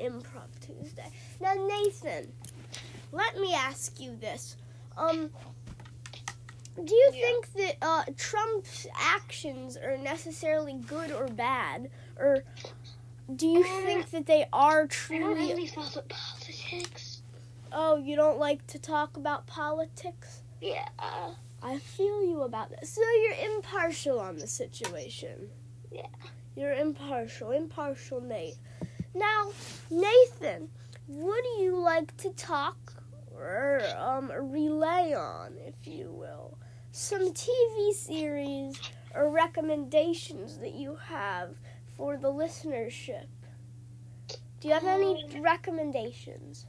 improv 0.00 0.48
tuesday 0.60 1.10
now 1.40 1.54
nathan 1.66 2.30
let 3.12 3.38
me 3.38 3.54
ask 3.54 3.98
you 4.00 4.14
this 4.16 4.56
um 4.96 5.30
do 6.84 6.94
you 6.94 7.10
Yeah. 7.14 7.20
think 7.22 7.52
that 7.54 7.76
uh, 7.80 8.04
Trump's 8.18 8.86
actions 8.94 9.78
are 9.78 9.96
necessarily 9.96 10.74
good 10.74 11.10
or 11.10 11.26
bad, 11.26 11.90
or 12.18 12.44
do 13.34 13.46
you 13.46 13.60
Uh, 13.64 13.82
think 13.86 14.10
that 14.10 14.26
they 14.26 14.46
are 14.52 14.80
I 14.80 14.80
don't 14.82 14.88
truly? 14.90 15.34
really 15.48 15.66
follow 15.66 16.02
politics. 16.06 17.22
Oh, 17.72 17.96
you 17.96 18.14
don't 18.14 18.38
like 18.38 18.66
to 18.66 18.78
talk 18.78 19.16
about 19.16 19.46
politics. 19.46 20.42
Yeah. 20.60 20.86
I 21.62 21.78
feel 21.78 22.22
you 22.24 22.42
about 22.42 22.70
that. 22.70 22.86
So 22.86 23.00
you're 23.22 23.54
impartial 23.56 24.20
on 24.20 24.36
the 24.38 24.46
situation. 24.46 25.50
Yeah. 25.90 26.06
You're 26.54 26.74
impartial, 26.74 27.50
impartial 27.50 28.20
Nate. 28.20 28.56
Now, 29.14 29.50
Nathan, 29.90 30.68
would 31.08 31.44
you 31.58 31.76
like 31.78 32.16
to 32.18 32.30
talk 32.30 32.94
or 33.34 33.82
um, 33.98 34.32
relay 34.52 35.12
on, 35.14 35.54
if 35.66 35.86
you 35.86 36.10
will, 36.10 36.56
some 36.92 37.32
TV 37.32 37.92
series 37.92 38.80
or 39.14 39.30
recommendations 39.30 40.58
that 40.58 40.74
you 40.74 40.96
have 41.08 41.50
for 41.96 42.16
the 42.16 42.28
listenership. 42.32 43.26
Do 44.60 44.68
you 44.68 44.74
have 44.74 44.84
any 44.84 45.24
Um, 45.34 45.42
recommendations? 45.42 46.66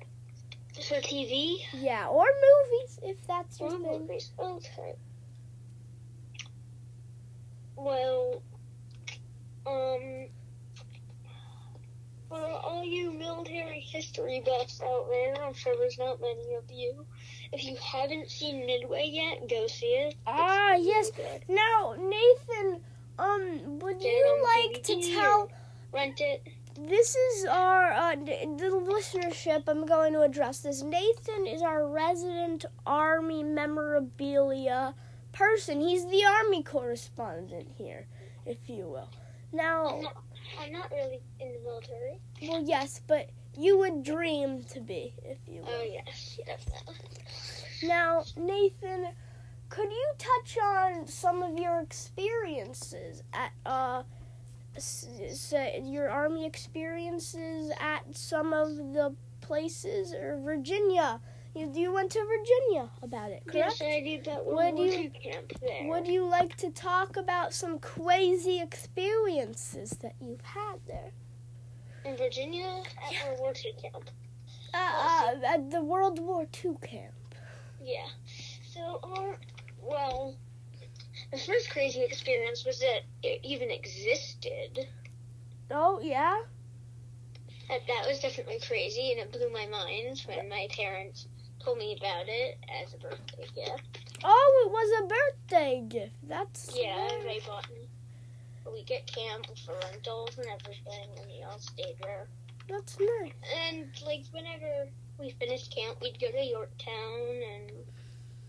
For 0.83 1.01
TV? 1.01 1.57
Yeah, 1.73 2.07
or 2.07 2.25
movies, 2.25 2.99
if 3.01 3.25
that's 3.27 3.59
your 3.59 3.69
Or 3.69 3.79
thing. 3.79 4.01
movies? 4.01 4.31
Okay. 4.39 4.95
Well, 7.75 8.41
um, 9.65 10.27
for 12.29 12.41
all 12.41 12.83
you 12.85 13.11
military 13.11 13.79
history 13.79 14.41
buffs 14.45 14.81
out 14.81 15.07
there, 15.09 15.35
I'm 15.43 15.53
sure 15.53 15.75
there's 15.77 15.97
not 15.97 16.21
many 16.21 16.55
of 16.55 16.69
you. 16.71 17.05
If 17.51 17.63
you 17.63 17.75
haven't 17.77 18.29
seen 18.29 18.65
Midway 18.65 19.07
yet, 19.07 19.47
go 19.49 19.67
see 19.67 19.85
it. 19.87 20.07
It's 20.09 20.17
Ah, 20.27 20.71
really 20.71 20.83
yes. 20.87 21.11
good. 21.11 21.43
Now, 21.47 21.95
Nathan, 21.97 22.81
um, 23.17 23.79
would 23.79 23.99
Get 23.99 24.07
you 24.11 24.43
like 24.71 24.83
to 24.83 25.01
tell? 25.15 25.49
Rent 25.91 26.19
it. 26.21 26.47
This 26.77 27.15
is 27.15 27.45
our 27.45 27.91
uh, 27.91 28.15
the 28.15 28.69
listenership. 28.85 29.63
I'm 29.67 29.85
going 29.85 30.13
to 30.13 30.21
address 30.21 30.59
this. 30.59 30.83
Nathan 30.83 31.47
is 31.47 31.61
our 31.63 31.87
resident 31.87 32.65
army 32.85 33.43
memorabilia 33.43 34.93
person. 35.31 35.81
He's 35.81 36.05
the 36.05 36.23
army 36.25 36.61
correspondent 36.63 37.69
here, 37.77 38.05
if 38.45 38.69
you 38.69 38.85
will. 38.87 39.09
I'm 39.51 39.57
Now, 39.57 39.99
not, 40.03 40.17
I'm 40.61 40.71
not 40.71 40.91
really 40.91 41.21
in 41.39 41.53
the 41.53 41.59
military. 41.63 42.19
well, 42.43 42.61
yes, 42.63 43.01
but 43.07 43.29
you 43.57 43.79
would 43.79 44.03
dream 44.03 44.63
to 44.65 44.79
be, 44.79 45.15
if 45.23 45.39
you 45.47 45.61
will. 45.61 45.69
Oh, 45.71 45.83
yes, 45.91 46.39
definitely. 46.45 46.95
Now, 47.83 48.23
Nathan, 48.35 49.07
could 49.69 49.91
you 49.91 50.11
touch 50.19 50.57
on 50.63 51.07
some 51.07 51.41
of 51.41 51.57
your 51.57 51.79
experiences 51.81 53.23
at 53.33 53.51
uh 53.65 54.03
your 55.83 56.09
army 56.09 56.45
experiences 56.45 57.71
at 57.79 58.15
some 58.15 58.53
of 58.53 58.75
the 58.93 59.15
places 59.41 60.13
or 60.13 60.39
Virginia? 60.43 61.19
You 61.55 61.71
you 61.73 61.91
went 61.91 62.11
to 62.11 62.19
Virginia 62.23 62.89
about 63.01 63.31
it, 63.31 63.43
correct? 63.47 63.79
Yes, 63.79 63.81
I 63.81 64.01
did 64.01 64.25
that 64.25 64.45
Would 64.45 64.55
World 64.55 64.75
War 64.75 64.85
you- 64.85 64.91
II 64.99 65.09
camp 65.09 65.53
there. 65.59 65.87
Would 65.87 66.07
you 66.07 66.23
like 66.25 66.55
to 66.57 66.69
talk 66.69 67.17
about 67.17 67.53
some 67.53 67.79
crazy 67.79 68.59
experiences 68.61 69.91
that 70.01 70.13
you've 70.21 70.41
had 70.41 70.77
there? 70.87 71.11
in 72.05 72.15
Virginia 72.15 72.83
at 73.03 73.27
World 73.27 73.39
War 73.39 73.53
II 73.65 73.73
camp. 73.81 74.09
Uh, 74.73 74.77
uh, 74.77 75.35
at 75.45 75.71
the 75.71 75.81
World 75.83 76.19
War 76.19 76.47
II 76.63 76.77
camp. 76.81 77.13
Yeah. 77.83 78.07
So, 78.73 78.99
um, 79.03 79.35
well, 79.81 80.35
the 81.31 81.37
first 81.37 81.69
crazy 81.71 82.01
experience 82.03 82.65
was 82.65 82.79
that 82.79 83.01
it 83.23 83.39
even 83.43 83.69
existed. 83.71 84.87
Oh 85.71 85.99
yeah. 86.01 86.41
That, 87.69 87.81
that 87.87 88.05
was 88.07 88.19
definitely 88.19 88.59
crazy, 88.65 89.11
and 89.11 89.19
it 89.19 89.31
blew 89.31 89.51
my 89.51 89.65
mind 89.67 90.23
when 90.25 90.47
my 90.47 90.67
parents 90.71 91.27
told 91.59 91.77
me 91.77 91.97
about 91.99 92.23
it 92.27 92.57
as 92.81 92.93
a 92.93 92.97
birthday 92.97 93.45
gift. 93.53 94.15
Oh, 94.23 94.63
it 94.65 94.71
was 94.71 95.03
a 95.03 95.07
birthday 95.07 95.83
gift. 95.87 96.13
That's 96.27 96.71
Yeah, 96.73 97.09
very- 97.09 97.39
they 97.39 97.45
bought 97.45 97.69
me 97.69 97.89
a 98.65 98.71
week 98.71 98.89
at 98.91 99.05
camp 99.07 99.47
for 99.65 99.73
rentals 99.91 100.37
and 100.37 100.47
everything, 100.47 101.09
and 101.17 101.27
we 101.27 101.43
all 101.43 101.59
stayed 101.59 101.95
there. 102.01 102.27
That's 102.69 102.97
nice. 102.99 103.33
And, 103.65 103.89
like, 104.05 104.23
whenever 104.31 104.87
we 105.19 105.31
finished 105.31 105.75
camp, 105.75 105.99
we'd 106.01 106.19
go 106.21 106.31
to 106.31 106.41
Yorktown 106.43 107.41
and, 107.53 107.71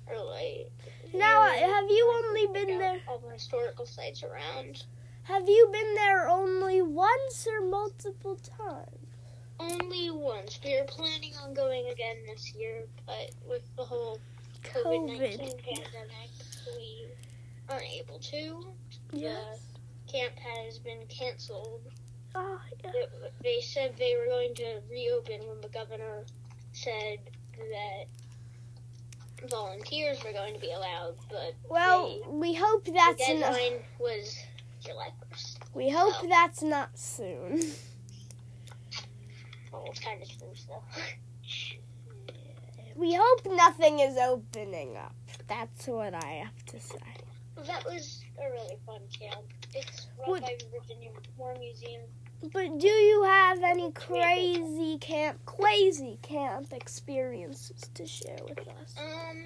or, 0.07 0.25
like, 0.25 0.71
Now, 1.15 1.43
uh, 1.43 1.51
have 1.53 1.91
you 1.91 2.23
only 2.25 2.47
been 2.53 2.79
there? 2.79 3.01
All 3.09 3.19
the 3.19 3.33
historical 3.33 3.87
sites 3.87 4.23
around. 4.23 4.85
Have 5.25 5.49
you 5.49 5.69
been 5.73 5.95
there 5.95 6.29
only 6.29 6.81
once 6.83 7.47
or 7.47 7.61
multiple 7.67 8.37
times? 8.37 9.07
Only 9.61 10.11
once. 10.11 10.59
We 10.65 10.79
were 10.79 10.87
planning 10.87 11.33
on 11.43 11.53
going 11.55 11.89
again 11.91 12.17
this 12.27 12.55
year, 12.55 12.85
but 13.07 13.31
with 13.49 13.63
the 13.77 13.85
whole 13.85 14.19
COVID 14.63 15.07
nineteen 15.07 15.39
pandemic, 15.59 16.31
we 16.77 17.07
aren't 17.69 17.85
able 17.93 18.19
to. 18.19 18.67
Yes. 19.13 19.61
Camp 20.11 20.33
has 20.39 20.79
been 20.79 21.01
canceled. 21.09 21.83
Oh, 22.35 22.61
yeah. 22.85 22.91
It- 22.95 23.33
They 23.43 23.61
said 23.61 23.95
they 23.99 24.17
were 24.17 24.27
going 24.27 24.55
to 24.57 24.81
reopen 24.91 25.41
when 25.49 25.61
the 25.61 25.69
governor 25.69 26.25
said 26.73 27.19
that 27.57 28.05
volunteers 29.51 30.23
were 30.25 30.33
going 30.33 30.55
to 30.55 30.61
be 30.61 30.71
allowed, 30.73 31.15
but 31.31 31.55
Well, 31.69 32.21
we 32.29 32.55
hope 32.55 32.85
the 32.85 32.93
that's 32.93 33.21
not. 33.29 33.41
deadline 33.55 33.81
was 33.99 34.37
July 34.81 35.11
first. 35.31 35.59
We 35.75 35.91
hope 35.91 36.15
Oh. 36.23 36.27
that's 36.29 36.63
not 36.63 36.99
soon. 36.99 37.63
Well, 39.73 39.85
it's 39.87 40.01
kind 40.01 40.23
of 40.23 40.29
true 40.29 40.49
still. 40.55 40.83
We 42.97 43.15
hope 43.15 43.47
nothing 43.47 44.01
is 44.01 44.17
opening 44.17 44.97
up. 44.97 45.15
That's 45.47 45.87
what 45.87 46.15
I 46.15 46.43
have 46.45 46.65
to 46.67 46.81
say. 46.81 46.97
That 47.67 47.85
was 47.85 48.25
a 48.41 48.51
really 48.51 48.77
fun 48.87 49.01
camp. 49.19 49.45
It's 49.75 50.09
run 50.19 50.31
Would- 50.31 50.43
by 50.43 50.57
the 50.59 50.67
Virginia 50.79 51.11
War 51.37 51.55
Museum. 51.59 52.03
But 52.41 52.79
do 52.79 52.87
you 52.89 53.25
have 53.25 53.63
any 53.63 53.91
crazy 53.93 54.97
camp, 54.99 55.39
crazy 55.45 56.19
camp 56.23 56.73
experiences 56.73 57.91
to 57.95 58.07
share 58.07 58.39
with 58.49 58.61
us? 58.61 58.95
Um, 58.97 59.45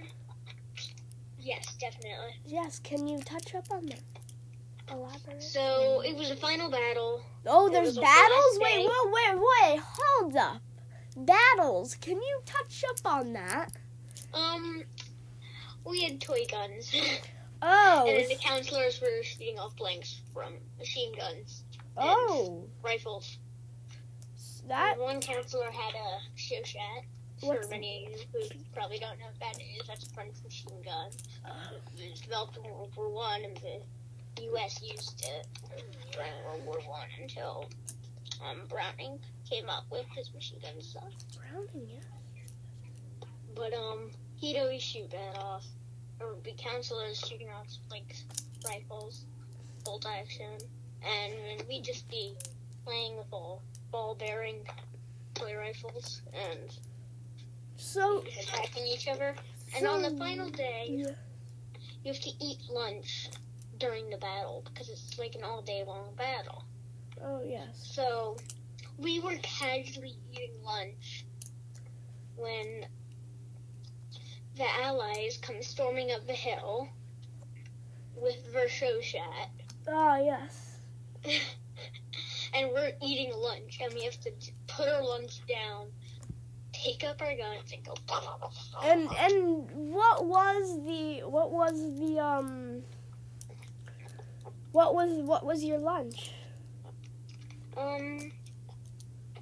yes, 1.38 1.74
definitely. 1.80 2.34
Yes, 2.44 2.78
can 2.80 3.06
you 3.08 3.18
touch 3.20 3.54
up 3.54 3.66
on 3.70 3.86
that? 3.86 4.02
Elaborate. 4.90 5.42
So 5.42 6.02
it 6.04 6.16
was 6.16 6.30
a 6.30 6.36
final 6.36 6.70
battle. 6.70 7.22
Oh, 7.46 7.70
there's 7.70 7.96
battles? 7.96 8.58
Wait, 8.60 8.78
wait, 8.78 8.88
wait, 9.12 9.40
wait, 9.40 9.80
hold 9.82 10.36
up. 10.36 10.60
Battles. 11.16 11.94
Can 11.94 12.16
you 12.16 12.42
touch 12.44 12.84
up 12.90 13.10
on 13.10 13.32
that? 13.32 13.70
Um, 14.34 14.84
we 15.84 16.02
had 16.04 16.20
toy 16.20 16.44
guns, 16.50 16.94
Oh. 17.62 18.06
and 18.08 18.18
then 18.18 18.28
the 18.28 18.36
counselors 18.36 19.00
were 19.00 19.22
shooting 19.22 19.58
off 19.58 19.76
blanks 19.76 20.20
from 20.34 20.54
machine 20.78 21.12
guns, 21.16 21.61
Oh. 21.96 22.64
rifles. 22.82 23.38
That 24.68 24.92
And 24.94 25.02
one 25.02 25.20
counselor 25.20 25.70
had 25.70 25.94
a 25.94 26.20
Chauchat. 26.36 27.04
For 27.40 27.54
What's- 27.54 27.68
many 27.70 28.06
of 28.06 28.12
you 28.12 28.18
who 28.32 28.48
probably 28.72 28.98
don't 28.98 29.18
know 29.18 29.26
what 29.26 29.40
that 29.40 29.60
is, 29.60 29.84
that's 29.88 30.06
a 30.06 30.10
French 30.10 30.34
machine 30.44 30.80
gun. 30.82 31.10
It 31.98 32.10
was 32.10 32.20
developed 32.20 32.56
in 32.56 32.62
World 32.62 32.92
War 32.96 33.08
One, 33.10 33.42
and 33.44 33.56
the 34.36 34.42
U.S. 34.44 34.80
used 34.80 35.24
it 35.26 35.46
during 36.12 36.30
World 36.44 36.64
War 36.64 36.78
One 36.86 37.08
until 37.20 37.68
um, 38.48 38.60
Browning 38.68 39.18
came 39.50 39.68
up 39.68 39.84
with 39.90 40.06
his 40.16 40.32
machine 40.32 40.60
gun 40.60 40.80
stuff. 40.80 41.12
Browning, 41.36 41.88
yeah. 41.88 43.26
But 43.56 43.74
um, 43.74 44.10
he'd 44.36 44.58
always 44.58 44.82
shoot 44.82 45.10
that 45.10 45.36
off, 45.36 45.66
or 46.20 46.34
be 46.44 46.52
counselors 46.56 47.18
shooting 47.18 47.48
off 47.50 47.66
like 47.90 48.14
rifles, 48.68 49.24
bolt 49.84 50.06
action, 50.06 50.58
and 51.04 51.62
we'd 51.68 51.84
just 51.84 52.08
be 52.08 52.34
playing 52.84 53.16
with 53.16 53.26
all 53.32 53.62
ball 53.90 54.14
bearing 54.14 54.56
toy 55.34 55.56
rifles 55.56 56.22
and 56.32 56.60
So, 57.76 58.24
attacking 58.40 58.86
each 58.86 59.08
other. 59.08 59.34
And 59.74 59.84
so 59.84 59.90
on 59.90 60.02
the 60.02 60.10
final 60.10 60.50
day, 60.50 60.86
yeah. 60.88 61.10
you 62.04 62.12
have 62.12 62.20
to 62.20 62.30
eat 62.40 62.58
lunch 62.70 63.30
during 63.78 64.10
the 64.10 64.18
battle 64.18 64.62
because 64.66 64.88
it's 64.88 65.18
like 65.18 65.34
an 65.34 65.42
all 65.44 65.62
day 65.62 65.82
long 65.86 66.14
battle. 66.16 66.64
Oh 67.24 67.42
yes. 67.44 67.90
So 67.94 68.36
we 68.98 69.20
were 69.20 69.36
casually 69.42 70.16
eating 70.32 70.52
lunch 70.64 71.24
when 72.36 72.86
the 74.56 74.66
Allies 74.82 75.38
come 75.40 75.62
storming 75.62 76.12
up 76.12 76.26
the 76.26 76.32
hill 76.32 76.88
with 78.14 78.36
Vershoshat. 78.54 79.48
Oh 79.88 79.92
ah, 79.92 80.18
yes. 80.18 80.71
and 82.54 82.70
we're 82.70 82.92
eating 83.02 83.32
lunch, 83.36 83.78
and 83.82 83.92
we 83.94 84.04
have 84.04 84.18
to 84.20 84.30
put 84.66 84.88
our 84.88 85.02
lunch 85.02 85.40
down, 85.46 85.86
take 86.72 87.04
up 87.04 87.20
our 87.20 87.34
guns, 87.36 87.72
and 87.72 87.84
go. 87.84 87.94
And 88.84 89.08
and 89.16 89.70
what 89.92 90.24
was 90.24 90.84
the 90.84 91.20
what 91.28 91.50
was 91.52 91.74
the 91.98 92.18
um 92.18 92.82
what 94.72 94.94
was 94.94 95.10
what 95.22 95.44
was 95.44 95.62
your 95.62 95.78
lunch? 95.78 96.32
Um, 97.76 98.32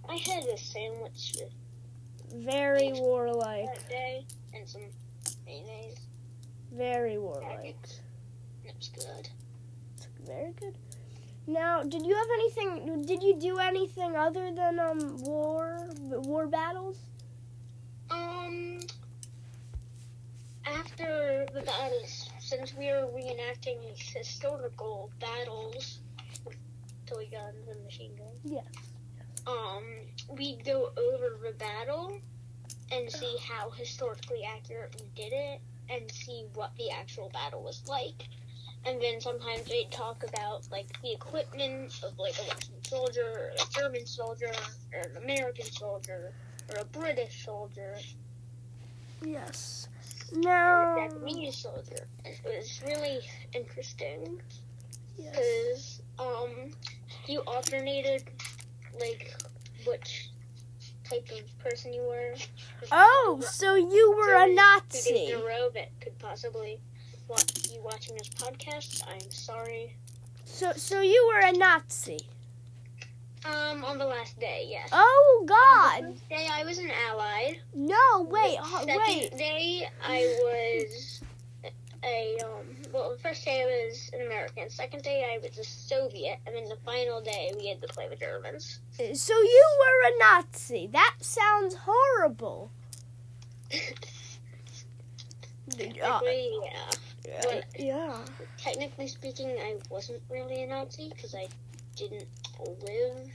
I 0.09 0.17
had 0.17 0.45
a 0.45 0.57
sandwich 0.59 1.37
Very 2.35 2.93
warlike. 2.93 3.67
that 3.75 3.89
day 3.89 4.25
and 4.55 4.69
some 4.69 4.83
mayonnaise. 5.47 5.99
Very 6.73 7.19
warlike. 7.19 7.77
It 8.65 8.75
was 8.77 8.89
good. 8.89 9.29
Very 10.27 10.53
good. 10.53 10.77
Now, 11.51 11.83
did 11.83 12.07
you 12.07 12.15
have 12.15 12.29
anything? 12.35 13.03
Did 13.03 13.25
you 13.25 13.35
do 13.37 13.59
anything 13.59 14.15
other 14.15 14.53
than 14.55 14.79
um 14.79 15.17
war 15.25 15.89
war 15.99 16.47
battles? 16.47 16.99
Um, 18.09 18.79
after 20.65 21.47
the 21.53 21.63
battles, 21.63 22.31
since 22.39 22.73
we 22.77 22.89
are 22.89 23.03
reenacting 23.09 23.79
historical 23.97 25.11
battles 25.19 25.99
with 26.45 26.57
toy 27.07 27.27
guns 27.33 27.67
and 27.69 27.83
machine 27.85 28.13
guns, 28.17 28.39
Yes. 28.45 28.65
um, 29.49 29.85
we 30.39 30.55
go 30.65 30.93
over 30.97 31.37
the 31.43 31.55
battle 31.59 32.17
and 32.93 33.11
see 33.11 33.37
how 33.43 33.71
historically 33.71 34.43
accurate 34.45 34.95
we 35.01 35.09
did 35.17 35.33
it 35.33 35.61
and 35.89 36.09
see 36.13 36.45
what 36.55 36.71
the 36.77 36.91
actual 36.91 37.29
battle 37.31 37.63
was 37.63 37.83
like. 37.89 38.29
And 38.87 39.01
then 39.01 39.21
sometimes 39.21 39.65
they 39.69 39.87
talk 39.91 40.25
about 40.27 40.67
like 40.71 40.87
the 41.03 41.13
equipment 41.13 42.01
of 42.03 42.19
like 42.19 42.35
a 42.39 42.49
Russian 42.55 42.83
soldier, 42.83 43.21
or 43.35 43.49
a 43.51 43.71
German 43.73 44.07
soldier, 44.07 44.53
or 44.95 45.01
an 45.01 45.23
American 45.23 45.67
soldier, 45.67 46.33
or 46.71 46.77
a 46.81 46.85
British 46.87 47.45
soldier, 47.45 47.97
Yes. 49.23 49.89
No. 50.33 50.51
or 50.51 51.03
a 51.05 51.09
Japanese 51.09 51.57
soldier. 51.57 52.07
And 52.25 52.35
it 52.35 52.41
was 52.45 52.83
really 52.87 53.21
interesting 53.55 54.41
Yes. 55.19 55.31
because 55.37 56.03
um, 56.19 56.71
you 57.27 57.41
alternated 57.41 58.25
like 58.99 59.35
which 59.87 60.31
type 61.05 61.29
of 61.33 61.59
person 61.59 61.93
you 61.93 62.03
were. 62.03 62.35
Oh, 62.93 63.41
so 63.43 63.75
you 63.75 64.15
were 64.17 64.35
a 64.37 64.53
Nazi. 64.55 65.27
in 65.33 65.35
a 65.41 65.45
row 65.45 65.69
that 65.75 65.91
could 66.01 66.19
possibly 66.19 66.81
you 67.73 67.81
watching 67.83 68.17
this 68.17 68.29
podcast. 68.29 69.03
I'm 69.09 69.31
sorry. 69.31 69.97
So, 70.45 70.73
so 70.73 71.01
you 71.01 71.33
were 71.33 71.47
a 71.49 71.53
Nazi. 71.53 72.19
Um, 73.45 73.85
on 73.85 73.97
the 73.97 74.05
last 74.05 74.39
day, 74.39 74.67
yes. 74.69 74.91
Oh 74.93 75.45
God! 75.49 76.15
Day 76.29 76.47
I 76.53 76.63
was 76.65 76.77
an 76.79 76.91
ally. 77.09 77.55
No, 77.75 78.27
wait, 78.29 78.59
The 78.59 78.81
second 78.85 79.01
wait. 79.07 79.37
day 79.39 79.89
I 80.05 80.19
was 80.43 81.23
a 82.05 82.39
um. 82.45 82.67
Well, 82.93 83.11
the 83.17 83.23
first 83.23 83.45
day 83.47 83.63
I 83.63 83.65
was 83.89 84.11
an 84.13 84.27
American. 84.27 84.69
Second 84.69 85.03
day 85.03 85.25
I 85.33 85.39
was 85.39 85.57
a 85.57 85.65
Soviet, 85.65 86.39
and 86.47 86.55
then 86.55 86.65
the 86.69 86.77
final 86.85 87.23
day 87.23 87.53
we 87.57 87.69
had 87.69 87.81
to 87.81 87.89
play 87.89 88.09
the 88.11 88.17
Germans. 88.17 88.81
So 89.15 89.33
you 89.35 89.67
were 89.79 90.09
a 90.09 90.19
Nazi. 90.19 90.89
That 90.93 91.15
sounds 91.21 91.75
horrible. 91.77 92.71
Uh, 95.73 96.21
yeah. 96.25 96.91
But 97.25 97.65
yeah. 97.79 98.19
technically 98.57 99.07
speaking, 99.07 99.51
I 99.51 99.77
wasn't 99.91 100.23
really 100.31 100.63
a 100.63 100.67
Nazi 100.67 101.11
because 101.15 101.35
I 101.35 101.49
didn't 101.97 102.27
live 102.87 103.29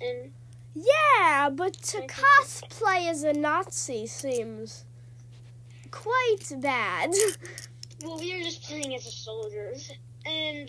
in. 0.00 0.32
Yeah, 0.74 1.50
but 1.50 1.74
to 1.74 2.06
cosplay 2.06 3.10
as 3.10 3.24
a 3.24 3.32
Nazi 3.32 4.06
seems 4.06 4.84
quite 5.90 6.60
bad. 6.60 7.12
Well, 8.04 8.18
we 8.18 8.34
were 8.34 8.42
just 8.42 8.64
playing 8.64 8.96
as 8.96 9.04
the 9.04 9.12
soldiers, 9.12 9.92
and 10.26 10.68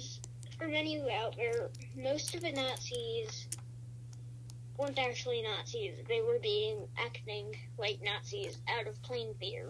for 0.59 0.67
many 0.67 1.01
out 1.11 1.35
there, 1.35 1.69
most 1.97 2.35
of 2.35 2.41
the 2.41 2.51
Nazis 2.51 3.47
weren't 4.77 4.99
actually 4.99 5.41
Nazis. 5.41 5.93
They 6.07 6.21
were 6.21 6.37
being 6.43 6.77
acting 7.03 7.55
like 7.79 7.99
Nazis 8.03 8.59
out 8.77 8.87
of 8.87 9.01
plain 9.01 9.33
fear. 9.39 9.65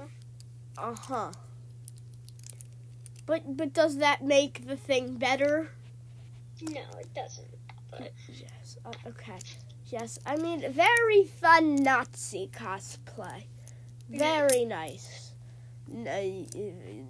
Uh 0.78 0.93
huh. 0.93 1.32
But 3.25 3.57
but 3.57 3.73
does 3.73 3.97
that 3.97 4.23
make 4.23 4.67
the 4.67 4.75
thing 4.75 5.15
better? 5.15 5.71
No, 6.62 6.81
it 6.99 7.13
doesn't. 7.13 7.47
Yes. 8.29 8.77
Uh, 8.86 8.91
okay. 9.07 9.39
Yes. 9.88 10.19
I 10.25 10.36
mean, 10.38 10.71
very 10.71 11.23
fun 11.25 11.75
Nazi 11.75 12.49
cosplay. 12.53 13.45
Very 14.09 14.65
nice. 14.65 15.31
No, 15.88 16.45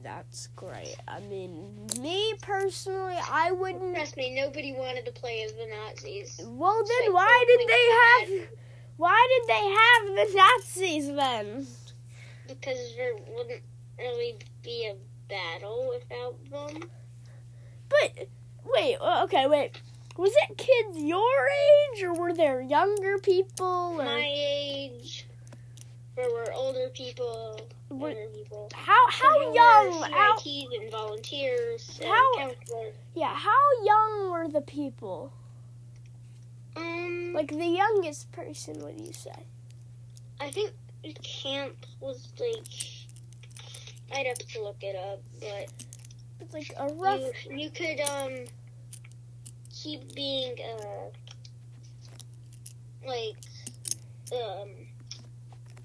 that's 0.03 0.47
great. 0.55 0.95
I 1.07 1.19
mean, 1.19 1.87
me 1.99 2.33
personally, 2.41 3.17
I 3.31 3.51
wouldn't. 3.51 3.95
Trust 3.95 4.17
me, 4.17 4.35
nobody 4.35 4.73
wanted 4.73 5.05
to 5.05 5.11
play 5.11 5.43
as 5.43 5.53
the 5.53 5.67
Nazis 5.69 6.41
Well, 6.45 6.83
then 6.83 7.13
why 7.13 7.45
did 7.47 7.67
they 7.67 8.37
have? 8.39 8.49
Why 8.97 9.27
did 9.33 9.47
they 9.47 10.17
have 10.17 10.27
the 10.27 10.37
Nazis 10.37 11.07
then? 11.07 11.67
because 12.47 12.95
there 12.95 13.13
wouldn't 13.35 13.63
really 13.97 14.35
be 14.63 14.91
a 14.91 14.95
battle 15.27 15.89
without 15.93 16.35
them. 16.49 16.89
But 17.89 18.27
wait, 18.65 18.97
uh, 18.99 19.23
okay, 19.25 19.47
wait. 19.47 19.71
Was 20.17 20.31
it 20.47 20.57
kids 20.57 20.97
your 21.03 21.47
age, 21.47 22.03
or 22.03 22.13
were 22.13 22.33
there 22.33 22.61
younger 22.61 23.17
people? 23.17 23.95
Or 23.99 24.03
My 24.03 24.27
age, 24.31 25.25
there 26.15 26.29
were 26.29 26.51
older 26.53 26.89
people, 26.93 27.59
younger 27.89 28.27
people. 28.35 28.69
how 28.75 29.09
how 29.09 29.41
young? 29.53 30.03
How 30.11 30.37
and 30.81 30.91
volunteers 30.91 31.99
and 31.99 32.09
How- 32.09 32.37
counselors. 32.37 32.93
yeah? 33.15 33.33
How 33.33 33.83
young 33.83 34.29
were 34.31 34.47
the 34.47 34.61
people? 34.61 35.33
Um, 36.75 37.33
Like 37.33 37.49
the 37.49 37.65
youngest 37.67 38.31
person? 38.31 38.83
Would 38.83 38.99
you 38.99 39.13
say? 39.13 39.45
I 40.39 40.49
think 40.51 40.71
camp 41.23 41.85
was 41.99 42.31
like. 42.39 42.65
I'd 44.13 44.27
have 44.27 44.37
to 44.37 44.63
look 44.63 44.77
it 44.81 44.95
up, 44.95 45.21
but 45.39 45.71
It's 46.39 46.53
like 46.53 46.71
a 46.77 46.93
rough. 46.93 47.19
you 47.49 47.57
you 47.57 47.69
could 47.69 47.99
um 48.01 48.45
keep 49.73 50.13
being 50.13 50.55
uh 50.59 51.09
like 53.07 53.35
um 54.33 54.69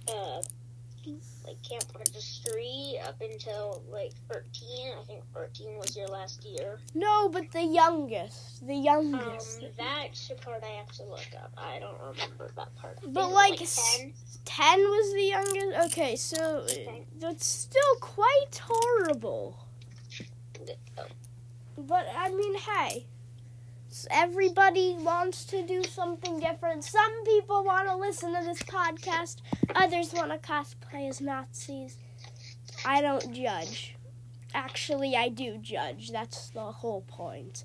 uh 0.09 0.41
like 1.49 1.63
camp 1.63 1.85
registry 1.99 2.99
up 3.07 3.21
until 3.21 3.83
like 3.91 4.13
13 4.31 4.93
i 5.01 5.05
think 5.05 5.23
13 5.35 5.79
was 5.79 5.97
your 5.97 6.07
last 6.09 6.45
year 6.45 6.79
No, 6.95 7.29
but 7.29 7.51
the 7.53 7.63
youngest. 7.65 8.67
The 8.67 8.75
um 8.89 9.13
youngest. 9.15 9.65
that's 9.79 10.29
the 10.29 10.35
part 10.35 10.63
i 10.63 10.73
have 10.77 10.93
to 10.93 11.05
look 11.05 11.27
up 11.43 11.53
i 11.57 11.79
don't 11.79 11.99
remember 12.01 12.51
that 12.57 12.75
part 12.77 12.99
But, 13.03 13.31
was, 13.31 13.35
like, 13.35 13.59
10 13.99 14.13
Ten 14.45 14.79
was 14.81 15.13
the 15.13 15.23
youngest. 15.25 15.93
Okay, 15.93 16.17
so 16.17 16.65
uh, 16.67 16.93
that's 17.21 17.45
still 17.47 17.95
quite 18.01 18.59
horrible. 18.63 19.59
But 21.77 22.07
I 22.17 22.31
mean, 22.31 22.55
hey, 22.57 23.05
everybody 24.11 24.97
wants 24.99 25.45
to 25.47 25.67
do 25.67 25.83
something 25.85 26.39
different. 26.41 26.85
Some 26.85 27.25
people 27.25 27.65
want 27.65 27.89
to 27.89 27.97
listen 27.97 28.35
to 28.35 28.45
this 28.45 28.63
podcast. 28.63 29.39
Others 29.75 30.13
want 30.13 30.31
to 30.31 30.39
cosplay 30.39 31.09
as 31.09 31.21
Nazis. 31.21 31.97
I 32.85 33.01
don't 33.01 33.33
judge. 33.33 33.97
Actually, 34.55 35.17
I 35.17 35.29
do 35.29 35.59
judge. 35.59 36.11
That's 36.11 36.51
the 36.51 36.61
whole 36.61 37.03
point. 37.03 37.65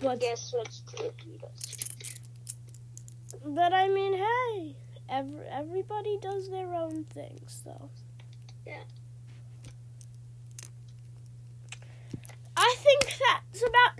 But 0.00 0.20
guess 0.20 0.52
what's 0.52 0.82
true 0.82 1.12
but 3.44 3.72
I 3.72 3.88
mean, 3.88 4.14
hey, 4.14 4.76
every, 5.08 5.46
everybody 5.50 6.18
does 6.20 6.50
their 6.50 6.74
own 6.74 7.04
things, 7.04 7.62
though. 7.64 7.90
Yeah. 8.66 8.82
I 12.56 12.76
think 12.78 13.18
that's 13.18 13.62
about 13.66 13.96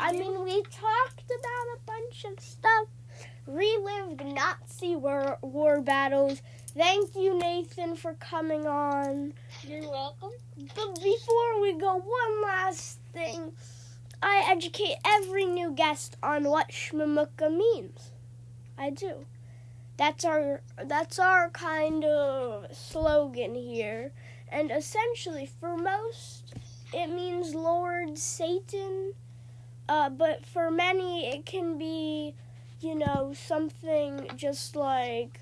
I 0.00 0.12
mean, 0.12 0.42
we 0.42 0.62
talked 0.62 1.24
about 1.26 1.76
a 1.76 1.80
bunch 1.86 2.24
of 2.24 2.42
stuff, 2.42 2.88
relived 3.46 4.24
Nazi 4.24 4.96
war, 4.96 5.38
war 5.42 5.82
battles. 5.82 6.40
Thank 6.74 7.14
you, 7.14 7.38
Nathan, 7.38 7.96
for 7.96 8.14
coming 8.14 8.66
on. 8.66 9.34
you're 9.62 9.90
welcome 9.90 10.30
But 10.74 10.94
before 10.94 11.60
we 11.60 11.74
go, 11.74 11.96
one 11.96 12.42
last 12.42 12.98
thing. 13.12 13.52
I 14.22 14.44
educate 14.48 14.96
every 15.04 15.44
new 15.44 15.72
guest 15.72 16.16
on 16.22 16.44
what 16.44 16.68
shmamuka 16.70 17.54
means. 17.54 18.10
I 18.78 18.90
do. 18.90 19.26
That's 19.96 20.24
our 20.24 20.62
that's 20.82 21.18
our 21.18 21.50
kind 21.50 22.04
of 22.04 22.74
slogan 22.74 23.54
here. 23.54 24.12
And 24.48 24.70
essentially 24.70 25.50
for 25.60 25.76
most 25.76 26.54
it 26.92 27.08
means 27.08 27.54
Lord 27.54 28.16
Satan. 28.18 29.14
Uh, 29.90 30.08
but 30.08 30.46
for 30.46 30.70
many 30.70 31.26
it 31.26 31.44
can 31.44 31.76
be, 31.76 32.32
you 32.80 32.94
know, 32.94 33.32
something 33.34 34.30
just 34.36 34.76
like 34.76 35.40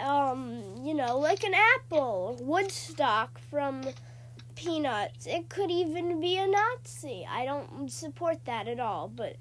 um, 0.00 0.62
you 0.82 0.94
know, 0.94 1.18
like 1.18 1.44
an 1.44 1.52
apple, 1.76 2.38
Woodstock 2.40 3.38
from 3.38 3.84
Peanuts. 4.54 5.26
It 5.26 5.50
could 5.50 5.70
even 5.70 6.20
be 6.20 6.38
a 6.38 6.46
Nazi. 6.46 7.26
I 7.30 7.44
don't 7.44 7.92
support 7.92 8.42
that 8.46 8.66
at 8.66 8.80
all, 8.80 9.08
but 9.08 9.36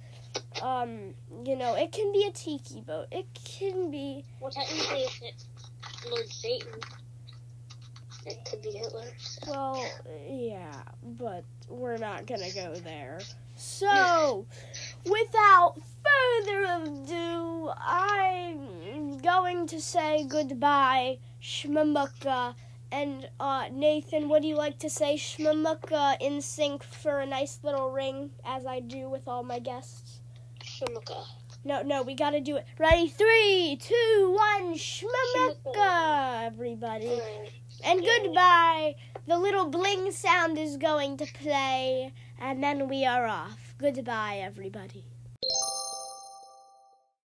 um, 0.61 1.13
you 1.45 1.55
know, 1.55 1.75
it 1.75 1.93
can 1.93 2.11
be 2.11 2.25
a 2.25 2.31
tiki 2.31 2.81
boat. 2.81 3.07
It 3.11 3.27
can 3.45 3.89
be 3.89 4.25
well 4.41 4.51
technically 4.51 5.03
if 5.03 5.21
it's 5.23 5.45
lord 6.11 6.29
satan 6.29 6.73
it 8.25 8.37
could 8.49 8.61
be 8.61 8.71
hitler 8.71 9.05
so. 9.17 9.51
well, 9.51 9.85
yeah, 10.29 10.81
but 11.03 11.45
we're 11.69 11.97
not 11.97 12.25
gonna 12.25 12.51
go 12.53 12.75
there. 12.75 13.21
So, 13.67 14.45
without 15.05 15.75
further 16.05 16.65
ado, 16.83 17.71
I'm 17.75 19.17
going 19.17 19.65
to 19.67 19.81
say 19.81 20.23
goodbye, 20.23 21.17
Shmamuka, 21.41 22.53
and 22.91 23.27
uh, 23.39 23.65
Nathan, 23.71 24.29
would 24.29 24.45
you 24.45 24.55
like 24.55 24.77
to 24.79 24.89
say 24.89 25.15
Shmamuka 25.15 26.15
in 26.21 26.41
sync 26.41 26.83
for 26.83 27.19
a 27.19 27.25
nice 27.25 27.59
little 27.63 27.89
ring, 27.89 28.29
as 28.45 28.67
I 28.67 28.79
do 28.81 29.09
with 29.09 29.27
all 29.27 29.43
my 29.43 29.57
guests? 29.57 30.21
Shumuka. 30.63 31.25
No, 31.65 31.81
no, 31.81 32.03
we 32.03 32.13
gotta 32.13 32.39
do 32.39 32.57
it. 32.57 32.65
Ready? 32.77 33.07
Three, 33.07 33.77
two, 33.81 34.37
one. 34.37 34.75
Shmamuka, 34.75 36.45
everybody. 36.45 37.19
And 37.83 38.03
goodbye. 38.03 38.95
The 39.27 39.37
little 39.37 39.69
bling 39.69 40.11
sound 40.11 40.57
is 40.57 40.77
going 40.77 41.17
to 41.17 41.25
play, 41.25 42.13
and 42.39 42.63
then 42.63 42.87
we 42.87 43.05
are 43.05 43.25
off. 43.25 43.73
Goodbye, 43.79 44.37
everybody. 44.37 45.03